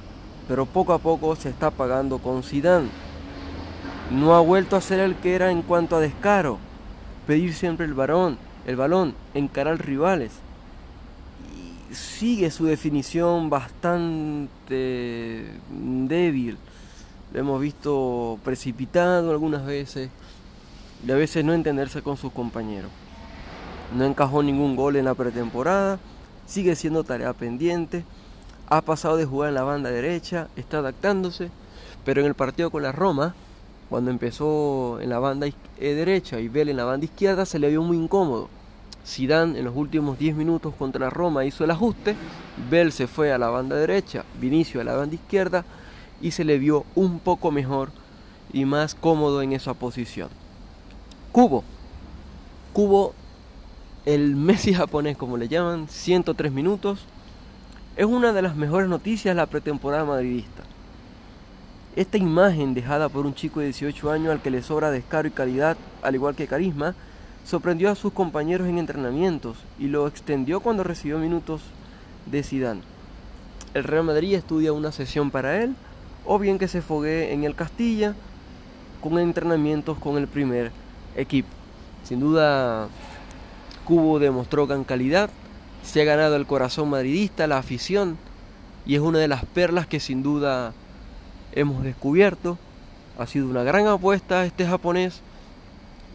pero 0.48 0.66
poco 0.66 0.94
a 0.94 1.00
poco 1.00 1.36
se 1.36 1.50
está 1.50 1.68
apagando 1.68 2.20
con 2.20 2.42
Zidane. 2.42 2.88
No 4.10 4.34
ha 4.34 4.40
vuelto 4.40 4.78
a 4.78 4.82
ser 4.82 5.02
el 5.02 5.16
que 5.16 5.36
era 5.36 5.52
en 5.52 5.62
cuanto 5.62 5.98
a 5.98 6.00
descaro, 6.00 6.58
pedir 7.28 7.54
siempre 7.54 7.86
el 7.86 7.94
varón, 7.94 8.38
el 8.66 8.78
balón, 8.78 9.14
encarar 9.34 9.86
rivales. 9.86 10.32
Y 11.92 11.94
sigue 11.94 12.50
su 12.50 12.64
definición 12.64 13.50
bastante 13.50 15.50
débil. 15.70 16.58
Lo 17.34 17.40
hemos 17.42 17.60
visto 17.60 18.40
precipitado 18.46 19.32
algunas 19.32 19.66
veces 19.66 20.10
y 21.06 21.12
a 21.12 21.16
veces 21.16 21.44
no 21.44 21.54
entenderse 21.54 22.02
con 22.02 22.16
sus 22.16 22.32
compañeros 22.32 23.03
no 23.96 24.06
encajó 24.06 24.42
ningún 24.44 24.76
gol 24.76 24.96
en 24.96 25.06
la 25.06 25.14
pretemporada, 25.14 26.00
sigue 26.46 26.76
siendo 26.76 27.04
tarea 27.04 27.34
pendiente, 27.34 28.04
ha 28.70 28.82
pasado 28.82 29.18
de 29.18 29.26
jugar 29.26 29.50
en 29.50 29.56
la 29.56 29.64
banda 29.64 29.92
derecha, 29.92 30.48
está 30.56 30.80
adaptándose, 30.80 31.52
pero 32.06 32.22
en 32.22 32.28
el 32.28 32.34
partido 32.34 32.72
con 32.72 32.84
la 32.84 32.92
Roma, 32.92 33.36
cuando 33.90 34.10
empezó 34.10 35.00
en 35.02 35.10
la 35.10 35.20
banda 35.20 35.48
eh, 35.48 35.54
derecha 35.78 36.40
y 36.40 36.48
Bell 36.48 36.70
en 36.70 36.78
la 36.78 36.86
banda 36.86 37.06
izquierda, 37.06 37.46
se 37.46 37.60
le 37.60 37.70
vio 37.70 37.84
muy 37.84 37.98
incómodo. 37.98 38.50
Zidane 39.06 39.60
en 39.60 39.66
los 39.66 39.76
últimos 39.76 40.18
10 40.18 40.36
minutos 40.36 40.74
contra 40.76 41.02
la 41.02 41.10
Roma 41.10 41.46
hizo 41.46 41.64
el 41.64 41.72
ajuste, 41.72 42.16
Bell 42.70 42.92
se 42.92 43.08
fue 43.08 43.34
a 43.34 43.38
la 43.38 43.50
banda 43.50 43.76
derecha, 43.76 44.24
Vinicio 44.40 44.82
a 44.82 44.86
la 44.86 44.96
banda 44.96 45.16
izquierda 45.16 45.66
y 46.22 46.32
se 46.32 46.46
le 46.46 46.58
vio 46.58 46.86
un 46.96 47.20
poco 47.20 47.52
mejor 47.52 47.92
y 48.54 48.66
más 48.66 48.96
cómodo 48.96 49.42
en 49.42 49.52
esa 49.52 49.74
posición. 49.74 50.30
Cubo. 51.32 51.64
Cubo 52.72 53.14
el 54.06 54.36
Messi 54.36 54.74
japonés, 54.74 55.18
como 55.18 55.38
le 55.38 55.48
llaman, 55.48 55.88
103 55.88 56.52
minutos, 56.52 57.06
es 57.96 58.06
una 58.06 58.34
de 58.34 58.42
las 58.42 58.56
mejores 58.56 58.90
noticias 58.90 59.34
de 59.34 59.42
la 59.42 59.46
pretemporada 59.46 60.04
madridista. 60.04 60.64
Esta 61.96 62.18
imagen 62.18 62.74
dejada 62.74 63.08
por 63.08 63.26
un 63.26 63.36
chico 63.36 63.60
de 63.60 63.68
18 63.68 64.12
años 64.12 64.32
al 64.32 64.42
que 64.42 64.50
le 64.50 64.64
sobra 64.64 64.92
descaro 64.92 65.28
y 65.28 65.32
calidad, 65.32 65.78
al 66.02 66.16
igual 66.16 66.36
que 66.36 66.48
carisma, 66.48 66.96
sorprendió 67.46 67.92
a 67.92 67.96
sus 67.96 68.12
compañeros 68.14 68.68
en 68.68 68.80
entrenamientos 68.80 69.58
y 69.78 69.88
lo 69.88 70.08
extendió 70.08 70.60
cuando 70.60 70.84
recibió 70.84 71.20
minutos 71.20 71.62
de 72.26 72.44
Zidane. 72.44 72.82
El 73.74 73.84
Real 73.84 74.04
Madrid 74.04 74.34
estudia 74.34 74.74
una 74.74 74.92
sesión 74.92 75.32
para 75.32 75.62
él, 75.62 75.76
o 76.26 76.40
bien 76.40 76.58
que 76.58 76.68
se 76.68 76.82
fogue 76.82 77.34
en 77.34 77.44
el 77.44 77.56
Castilla 77.56 78.16
con 79.02 79.20
entrenamientos 79.20 79.98
con 79.98 80.18
el 80.18 80.28
primer 80.28 80.72
equipo. 81.16 81.50
Sin 82.04 82.20
duda 82.20 82.88
Cubo 83.86 84.20
demostró 84.20 84.68
gran 84.68 84.84
calidad, 84.84 85.30
se 85.84 86.02
ha 86.02 86.06
ganado 86.06 86.36
el 86.36 86.46
corazón 86.46 86.90
madridista, 86.90 87.48
la 87.48 87.58
afición, 87.58 88.18
y 88.86 88.96
es 88.96 89.02
una 89.02 89.20
de 89.20 89.28
las 89.28 89.46
perlas 89.46 89.88
que 89.88 90.00
sin 90.00 90.24
duda 90.24 90.74
hemos 91.52 91.84
descubierto. 91.84 92.58
Ha 93.18 93.28
sido 93.28 93.48
una 93.48 93.64
gran 93.64 93.88
apuesta 93.88 94.46
este 94.46 94.66
japonés 94.66 95.22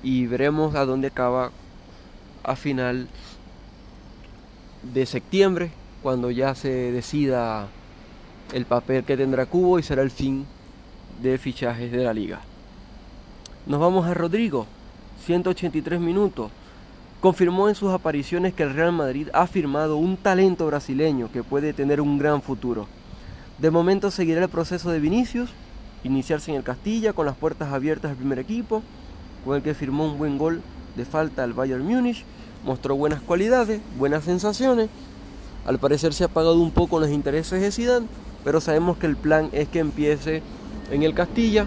y 0.03 0.27
veremos 0.27 0.75
a 0.75 0.85
dónde 0.85 1.09
acaba 1.09 1.51
a 2.43 2.57
final 2.57 3.09
de 4.83 5.07
septiembre, 5.07 5.71
cuando 6.03 6.31
ya 6.31 6.55
se 6.55 6.93
decida 6.93 7.67
el 8.53 8.65
papel 8.65 9.05
que 9.05 9.17
tendrá 9.17 9.47
Cubo 9.47 9.79
y 9.79 9.83
será 9.83 10.03
el 10.03 10.11
fin 10.11 10.47
de 11.23 11.39
fichajes 11.39 11.91
de 11.91 12.05
la 12.05 12.15
liga. 12.15 12.41
Nos 13.67 13.81
vamos 13.81 14.07
a 14.07 14.15
Rodrigo, 14.15 14.67
183 15.27 16.01
minutos. 16.01 16.51
Confirmó 17.21 17.69
en 17.69 17.75
sus 17.75 17.91
apariciones 17.91 18.55
que 18.55 18.63
el 18.63 18.75
Real 18.75 18.93
Madrid 18.93 19.27
ha 19.33 19.49
firmado 19.49 19.97
un 19.97 20.17
talento 20.17 20.67
brasileño 20.67 21.33
que 21.33 21.43
puede 21.43 21.73
tener 21.73 22.01
un 22.01 22.17
gran 22.17 22.43
futuro. 22.43 22.87
De 23.59 23.73
momento 23.73 24.13
seguirá 24.13 24.41
el 24.41 24.49
proceso 24.49 24.93
de 24.93 25.01
Vinicius, 25.01 25.51
iniciarse 26.05 26.53
en 26.53 26.59
el 26.59 26.63
Castilla 26.63 27.13
con 27.13 27.27
las 27.27 27.35
puertas 27.35 27.73
abiertas 27.73 28.13
al 28.13 28.17
primer 28.17 28.39
equipo, 28.39 28.85
con 29.45 29.57
el 29.57 29.63
que 29.63 29.75
firmó 29.75 30.05
un 30.05 30.17
buen 30.17 30.39
gol 30.39 30.63
de 30.95 31.05
falta 31.05 31.43
al 31.43 31.55
Bayern 31.55 31.85
Múnich, 31.85 32.25
mostró 32.65 32.95
buenas 32.95 33.21
cualidades, 33.21 33.81
buenas 33.99 34.23
sensaciones. 34.23 34.89
Al 35.67 35.81
parecer 35.81 36.15
se 36.15 36.23
ha 36.23 36.29
pagado 36.29 36.61
un 36.61 36.71
poco 36.71 37.01
los 37.01 37.11
intereses 37.11 37.61
de 37.61 37.73
Zidane, 37.73 38.07
pero 38.45 38.61
sabemos 38.61 38.97
que 38.97 39.07
el 39.07 39.17
plan 39.17 39.49
es 39.51 39.67
que 39.67 39.81
empiece 39.81 40.41
en 40.93 41.03
el 41.03 41.15
Castilla, 41.15 41.67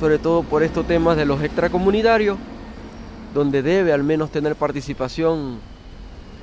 sobre 0.00 0.18
todo 0.18 0.42
por 0.42 0.64
estos 0.64 0.88
temas 0.88 1.16
de 1.16 1.24
los 1.24 1.40
extracomunitarios, 1.40 2.36
donde 3.34 3.62
debe 3.62 3.92
al 3.92 4.02
menos 4.02 4.30
tener 4.30 4.56
participación 4.56 5.58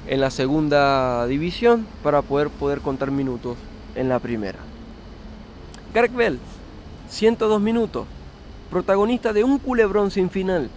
en 0.08 0.21
la 0.21 0.32
segunda 0.32 1.25
división 1.28 1.86
para 2.04 2.21
poder, 2.21 2.49
poder 2.49 2.82
contar 2.82 3.12
minutos 3.12 3.58
en 3.95 4.10
la 4.10 4.19
primera. 4.19 4.60
Gareth 5.93 6.15
Bell, 6.15 6.39
102 7.10 7.62
minutos, 7.62 8.06
protagonista 8.69 9.34
de 9.34 9.43
un 9.43 9.60
culebrón 9.60 10.12
sin 10.12 10.30
final, 10.30 10.69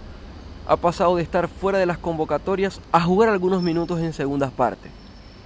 ha 0.66 0.76
pasado 0.76 1.16
de 1.16 1.22
estar 1.22 1.48
fuera 1.48 1.78
de 1.78 1.86
las 1.86 1.98
convocatorias 1.98 2.80
a 2.92 3.00
jugar 3.00 3.28
algunos 3.28 3.62
minutos 3.62 4.00
en 4.00 4.12
segundas 4.12 4.52
partes. 4.52 4.90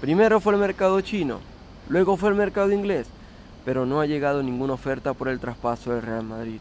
Primero 0.00 0.40
fue 0.40 0.52
el 0.52 0.60
mercado 0.60 1.00
chino, 1.00 1.40
luego 1.88 2.16
fue 2.16 2.28
el 2.28 2.34
mercado 2.34 2.72
inglés, 2.72 3.06
pero 3.64 3.86
no 3.86 4.00
ha 4.00 4.06
llegado 4.06 4.42
ninguna 4.42 4.74
oferta 4.74 5.14
por 5.14 5.28
el 5.28 5.40
traspaso 5.40 5.92
del 5.92 6.02
Real 6.02 6.24
Madrid. 6.24 6.60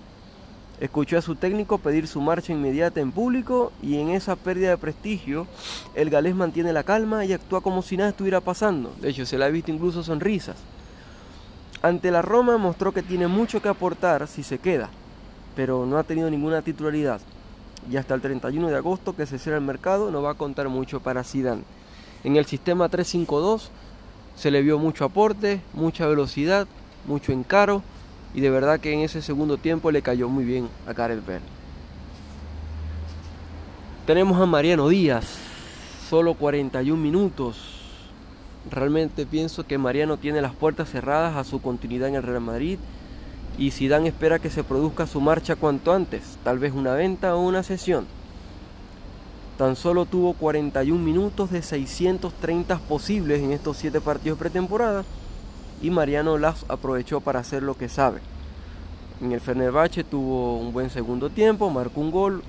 Escuchó 0.79 1.17
a 1.17 1.21
su 1.21 1.35
técnico 1.35 1.77
pedir 1.77 2.05
su 2.05 2.19
marcha 2.19 2.51
inmediata 2.51 2.99
en 2.99 3.13
público 3.13 3.71
y 3.81 3.97
en 3.97 4.09
esa 4.09 4.35
pérdida 4.35 4.71
de 4.71 4.77
prestigio 4.77 5.47
el 5.93 6.09
galés 6.09 6.35
mantiene 6.35 6.73
la 6.73 6.83
calma 6.83 7.23
y 7.23 7.31
actúa 7.31 7.61
como 7.61 7.81
si 7.81 7.95
nada 7.95 8.09
estuviera 8.09 8.41
pasando. 8.41 8.93
De 8.99 9.09
hecho, 9.09 9.25
se 9.25 9.37
le 9.37 9.45
ha 9.45 9.49
visto 9.49 9.71
incluso 9.71 10.03
sonrisas. 10.03 10.57
Ante 11.81 12.11
la 12.11 12.21
Roma 12.21 12.57
mostró 12.57 12.91
que 12.91 13.03
tiene 13.03 13.27
mucho 13.27 13.61
que 13.61 13.69
aportar 13.69 14.27
si 14.27 14.43
se 14.43 14.57
queda, 14.57 14.89
pero 15.55 15.85
no 15.85 15.97
ha 15.97 16.03
tenido 16.03 16.29
ninguna 16.29 16.61
titularidad. 16.61 17.21
Y 17.89 17.95
hasta 17.95 18.13
el 18.13 18.21
31 18.21 18.67
de 18.67 18.75
agosto 18.75 19.15
que 19.15 19.25
se 19.25 19.39
cierra 19.39 19.59
el 19.59 19.63
mercado 19.63 20.11
no 20.11 20.21
va 20.21 20.31
a 20.31 20.35
contar 20.35 20.67
mucho 20.67 20.99
para 20.99 21.23
Zidane. 21.23 21.63
En 22.25 22.35
el 22.35 22.45
sistema 22.45 22.89
352 22.89 23.71
se 24.35 24.51
le 24.51 24.61
vio 24.61 24.77
mucho 24.77 25.05
aporte, 25.05 25.61
mucha 25.73 26.05
velocidad, 26.07 26.67
mucho 27.07 27.31
encaro 27.31 27.81
y 28.35 28.41
de 28.41 28.49
verdad 28.49 28.81
que 28.81 28.91
en 28.91 28.99
ese 28.99 29.21
segundo 29.21 29.57
tiempo 29.57 29.91
le 29.91 30.01
cayó 30.01 30.27
muy 30.27 30.43
bien 30.43 30.67
a 30.85 30.91
Gareth 30.91 31.25
Bale. 31.25 31.39
Tenemos 34.05 34.39
a 34.41 34.45
Mariano 34.45 34.89
Díaz, 34.89 35.37
solo 36.09 36.33
41 36.33 37.01
minutos. 37.01 37.79
Realmente 38.69 39.25
pienso 39.25 39.65
que 39.65 39.77
Mariano 39.77 40.17
tiene 40.17 40.41
las 40.41 40.53
puertas 40.53 40.89
cerradas 40.89 41.37
a 41.37 41.45
su 41.45 41.61
continuidad 41.61 42.09
en 42.09 42.15
el 42.15 42.23
Real 42.23 42.41
Madrid 42.41 42.77
y 43.57 43.71
Zidane 43.71 44.09
espera 44.09 44.39
que 44.39 44.49
se 44.49 44.65
produzca 44.65 45.07
su 45.07 45.21
marcha 45.21 45.55
cuanto 45.55 45.93
antes, 45.93 46.37
tal 46.43 46.59
vez 46.59 46.73
una 46.73 46.93
venta 46.93 47.35
o 47.35 47.39
una 47.39 47.63
sesión. 47.63 48.05
Tan 49.57 49.77
solo 49.77 50.05
tuvo 50.05 50.33
41 50.33 51.01
minutos 51.01 51.51
de 51.51 51.61
630 51.61 52.79
posibles 52.79 53.41
en 53.41 53.53
estos 53.53 53.77
7 53.77 54.01
partidos 54.01 54.37
pretemporada 54.37 55.05
y 55.85 55.91
Mariano 55.91 56.39
las 56.39 56.65
aprovechó 56.67 57.21
para 57.21 57.41
hacer 57.41 57.61
lo 57.61 57.77
que 57.77 57.89
sabe. 57.89 58.19
En 59.21 59.31
el 59.31 59.39
Fenerbahce 59.39 60.03
tuvo 60.03 60.57
un 60.57 60.73
buen 60.73 60.89
segundo 60.89 61.29
tiempo, 61.29 61.69
marcó 61.69 62.01
un 62.01 62.09
gol, 62.09 62.41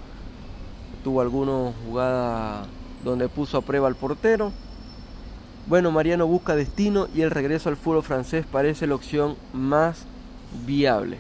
tuvo 1.05 1.21
algunas 1.21 1.75
jugadas 1.85 2.67
donde 3.05 3.29
puso 3.29 3.59
a 3.59 3.61
prueba 3.61 3.89
al 3.89 3.95
portero. 3.95 4.53
Bueno, 5.67 5.91
Mariano 5.91 6.27
busca 6.27 6.57
destino 6.57 7.09
y 7.15 7.21
el 7.21 7.31
regreso 7.31 7.69
al 7.69 7.77
fútbol 7.77 8.03
francés 8.03 8.47
parece 8.51 8.87
la 8.87 8.95
opción 8.95 9.37
más 9.53 10.07
viable. 10.65 11.19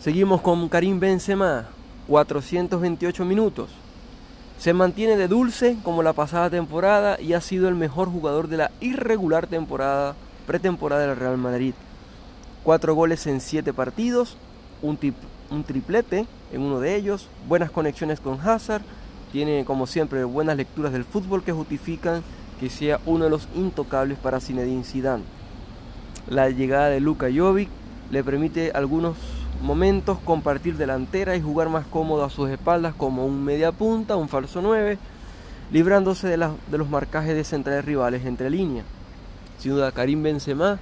Seguimos 0.00 0.40
con 0.40 0.66
Karim 0.70 0.98
Benzema, 0.98 1.66
428 2.08 3.22
minutos. 3.26 3.68
Se 4.58 4.72
mantiene 4.72 5.16
de 5.16 5.28
dulce 5.28 5.76
como 5.82 6.02
la 6.02 6.12
pasada 6.12 6.48
temporada 6.48 7.20
y 7.20 7.34
ha 7.34 7.40
sido 7.40 7.68
el 7.68 7.74
mejor 7.74 8.08
jugador 8.08 8.48
de 8.48 8.56
la 8.56 8.70
irregular 8.80 9.46
temporada 9.46 10.14
pretemporada 10.46 11.06
del 11.06 11.16
Real 11.16 11.36
Madrid. 11.36 11.74
Cuatro 12.62 12.94
goles 12.94 13.26
en 13.26 13.40
siete 13.40 13.72
partidos, 13.72 14.36
un, 14.80 14.96
triplete 15.64 16.26
en 16.52 16.62
uno 16.62 16.80
de 16.80 16.94
ellos, 16.94 17.28
buenas 17.46 17.70
conexiones 17.70 18.20
con 18.20 18.40
Hazard, 18.40 18.82
tiene 19.32 19.64
como 19.64 19.86
siempre 19.86 20.24
buenas 20.24 20.56
lecturas 20.56 20.92
del 20.92 21.04
fútbol 21.04 21.42
que 21.42 21.52
justifican 21.52 22.22
que 22.60 22.70
sea 22.70 23.00
uno 23.04 23.24
de 23.24 23.30
los 23.30 23.48
intocables 23.54 24.18
para 24.18 24.40
Zinedine 24.40 24.84
Zidane. 24.84 25.24
La 26.28 26.48
llegada 26.48 26.88
de 26.88 27.00
Luka 27.00 27.26
Jovic 27.34 27.68
le 28.10 28.24
permite 28.24 28.70
algunos 28.72 29.16
momentos 29.64 30.18
compartir 30.18 30.76
delantera 30.76 31.36
y 31.36 31.40
jugar 31.40 31.70
más 31.70 31.86
cómodo 31.86 32.22
a 32.22 32.30
sus 32.30 32.50
espaldas 32.50 32.94
como 32.94 33.24
un 33.24 33.42
media 33.42 33.72
punta, 33.72 34.14
un 34.14 34.28
falso 34.28 34.60
9, 34.60 34.98
librándose 35.72 36.28
de, 36.28 36.36
de 36.36 36.78
los 36.78 36.90
marcajes 36.90 37.34
de 37.34 37.44
centrales 37.44 37.84
rivales 37.84 38.26
entre 38.26 38.50
líneas. 38.50 38.84
Sin 39.58 39.72
duda, 39.72 39.90
Karim 39.90 40.22
Benzema 40.22 40.78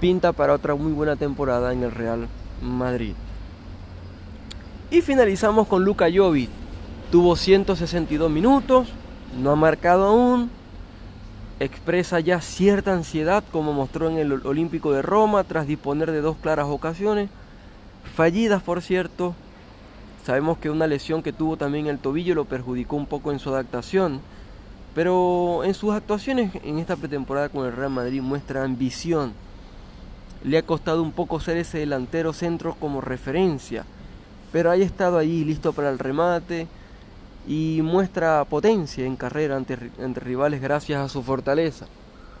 pinta 0.00 0.32
para 0.32 0.54
otra 0.54 0.74
muy 0.74 0.92
buena 0.92 1.16
temporada 1.16 1.74
en 1.74 1.82
el 1.82 1.90
Real 1.90 2.28
Madrid. 2.62 3.12
Y 4.90 5.02
finalizamos 5.02 5.68
con 5.68 5.84
Luka 5.84 6.06
Jovic. 6.12 6.48
Tuvo 7.12 7.36
162 7.36 8.30
minutos, 8.30 8.88
no 9.38 9.50
ha 9.50 9.56
marcado 9.56 10.06
aún, 10.06 10.50
expresa 11.60 12.20
ya 12.20 12.40
cierta 12.40 12.94
ansiedad 12.94 13.44
como 13.52 13.74
mostró 13.74 14.08
en 14.08 14.16
el 14.16 14.32
Olímpico 14.46 14.92
de 14.92 15.02
Roma 15.02 15.44
tras 15.44 15.66
disponer 15.66 16.10
de 16.10 16.22
dos 16.22 16.38
claras 16.38 16.68
ocasiones 16.68 17.28
fallidas 18.08 18.62
por 18.62 18.82
cierto. 18.82 19.34
Sabemos 20.24 20.58
que 20.58 20.70
una 20.70 20.86
lesión 20.86 21.22
que 21.22 21.32
tuvo 21.32 21.56
también 21.56 21.86
el 21.86 21.98
tobillo 21.98 22.34
lo 22.34 22.44
perjudicó 22.44 22.96
un 22.96 23.06
poco 23.06 23.32
en 23.32 23.38
su 23.38 23.50
adaptación. 23.50 24.20
Pero 24.94 25.64
en 25.64 25.74
sus 25.74 25.94
actuaciones 25.94 26.52
en 26.64 26.78
esta 26.78 26.96
pretemporada 26.96 27.48
con 27.48 27.66
el 27.66 27.72
Real 27.72 27.90
Madrid 27.90 28.20
muestra 28.20 28.64
ambición. 28.64 29.32
Le 30.44 30.58
ha 30.58 30.62
costado 30.62 31.02
un 31.02 31.12
poco 31.12 31.40
ser 31.40 31.56
ese 31.56 31.78
delantero 31.78 32.32
centro 32.32 32.74
como 32.74 33.00
referencia. 33.00 33.84
Pero 34.52 34.70
ha 34.70 34.76
estado 34.76 35.18
ahí 35.18 35.44
listo 35.44 35.72
para 35.72 35.90
el 35.90 35.98
remate 35.98 36.66
y 37.46 37.80
muestra 37.82 38.44
potencia 38.44 39.06
en 39.06 39.16
carrera 39.16 39.56
ante, 39.56 39.76
rivales 39.76 40.60
gracias 40.60 41.00
a 41.00 41.08
su 41.08 41.22
fortaleza. 41.22 41.86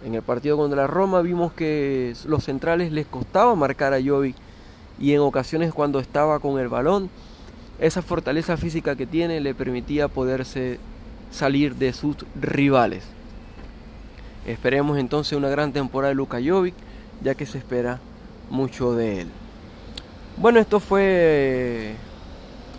En 0.04 0.14
el 0.14 0.22
partido 0.22 0.56
contra 0.56 0.82
la 0.82 0.86
Roma 0.86 1.22
vimos 1.22 1.52
que 1.52 2.14
los 2.26 2.44
centrales 2.44 2.92
les 2.92 3.06
costaba 3.06 3.54
marcar 3.54 3.94
a 3.94 4.02
Jovic 4.02 4.36
y 5.00 5.12
en 5.12 5.20
ocasiones 5.20 5.72
cuando 5.72 6.00
estaba 6.00 6.40
con 6.40 6.58
el 6.58 6.68
balón, 6.68 7.10
esa 7.78 8.02
fortaleza 8.02 8.56
física 8.56 8.96
que 8.96 9.06
tiene 9.06 9.40
le 9.40 9.54
permitía 9.54 10.08
poderse 10.08 10.78
salir 11.30 11.76
de 11.76 11.92
sus 11.92 12.16
rivales. 12.40 13.04
Esperemos 14.46 14.98
entonces 14.98 15.36
una 15.36 15.48
gran 15.48 15.72
temporada 15.72 16.08
de 16.08 16.14
Luka 16.14 16.38
Jovic, 16.44 16.74
ya 17.22 17.34
que 17.34 17.46
se 17.46 17.58
espera 17.58 18.00
mucho 18.50 18.94
de 18.94 19.22
él. 19.22 19.28
Bueno, 20.36 20.58
esto 20.58 20.80
fue 20.80 21.94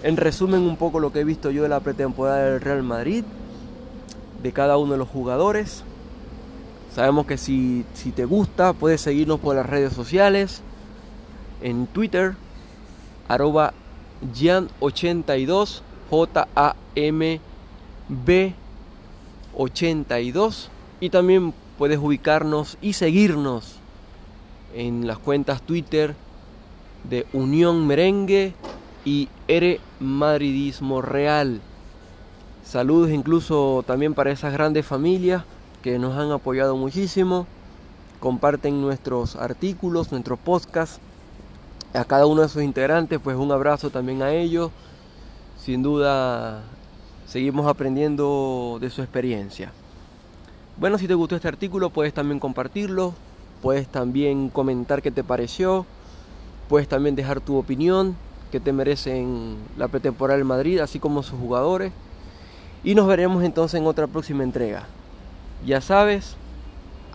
en 0.03 0.17
resumen 0.17 0.61
un 0.61 0.77
poco 0.77 0.99
lo 0.99 1.11
que 1.11 1.19
he 1.19 1.23
visto 1.23 1.51
yo 1.51 1.63
de 1.63 1.69
la 1.69 1.79
pretemporada 1.81 2.45
del 2.45 2.61
Real 2.61 2.83
Madrid, 2.83 3.23
de 4.41 4.51
cada 4.51 4.77
uno 4.77 4.93
de 4.93 4.97
los 4.97 5.09
jugadores. 5.09 5.83
Sabemos 6.93 7.25
que 7.25 7.37
si, 7.37 7.85
si 7.93 8.11
te 8.11 8.25
gusta 8.25 8.73
puedes 8.73 9.01
seguirnos 9.01 9.39
por 9.39 9.55
las 9.55 9.65
redes 9.65 9.93
sociales, 9.93 10.63
en 11.61 11.87
Twitter, 11.87 12.35
arroba 13.27 13.73
Jan82, 14.33 15.81
J-A-M-B 16.09 17.43
82. 19.55 20.69
Y 20.99 21.09
también 21.09 21.53
puedes 21.77 21.97
ubicarnos 21.97 22.77
y 22.81 22.93
seguirnos 22.93 23.75
en 24.75 25.07
las 25.07 25.17
cuentas 25.17 25.61
Twitter 25.61 26.15
de 27.09 27.25
Unión 27.33 27.87
Merengue 27.87 28.53
y 29.05 29.29
R 29.47 29.79
Madridismo 29.99 31.01
Real. 31.01 31.61
Saludos 32.63 33.11
incluso 33.11 33.83
también 33.87 34.13
para 34.13 34.31
esas 34.31 34.53
grandes 34.53 34.85
familias 34.85 35.43
que 35.81 35.97
nos 35.97 36.17
han 36.17 36.31
apoyado 36.31 36.75
muchísimo. 36.75 37.47
Comparten 38.19 38.81
nuestros 38.81 39.37
artículos, 39.37 40.11
nuestros 40.11 40.37
podcasts 40.37 40.99
a 41.93 42.03
cada 42.05 42.25
uno 42.25 42.41
de 42.41 42.49
sus 42.49 42.63
integrantes, 42.63 43.19
pues 43.23 43.37
un 43.37 43.51
abrazo 43.51 43.89
también 43.89 44.21
a 44.21 44.31
ellos. 44.31 44.71
Sin 45.57 45.83
duda, 45.83 46.63
seguimos 47.25 47.67
aprendiendo 47.67 48.77
de 48.79 48.89
su 48.89 49.01
experiencia. 49.01 49.71
Bueno, 50.77 50.97
si 50.97 51.07
te 51.07 51.13
gustó 51.13 51.35
este 51.35 51.47
artículo, 51.47 51.89
puedes 51.89 52.13
también 52.13 52.39
compartirlo 52.39 53.13
Puedes 53.61 53.87
también 53.87 54.49
comentar 54.49 55.01
qué 55.01 55.11
te 55.11 55.23
pareció. 55.23 55.85
Puedes 56.69 56.87
también 56.87 57.15
dejar 57.15 57.41
tu 57.41 57.57
opinión, 57.57 58.15
qué 58.51 58.59
te 58.59 58.71
merecen 58.71 59.57
la 59.77 59.87
pretemporada 59.87 60.37
del 60.37 60.45
Madrid, 60.45 60.79
así 60.79 60.99
como 60.99 61.23
sus 61.23 61.39
jugadores. 61.39 61.91
Y 62.83 62.95
nos 62.95 63.07
veremos 63.07 63.43
entonces 63.43 63.79
en 63.79 63.87
otra 63.87 64.07
próxima 64.07 64.43
entrega. 64.43 64.85
Ya 65.65 65.81
sabes, 65.81 66.37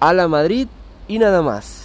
a 0.01 0.13
la 0.13 0.29
Madrid 0.29 0.69
y 1.09 1.19
nada 1.19 1.41
más. 1.41 1.84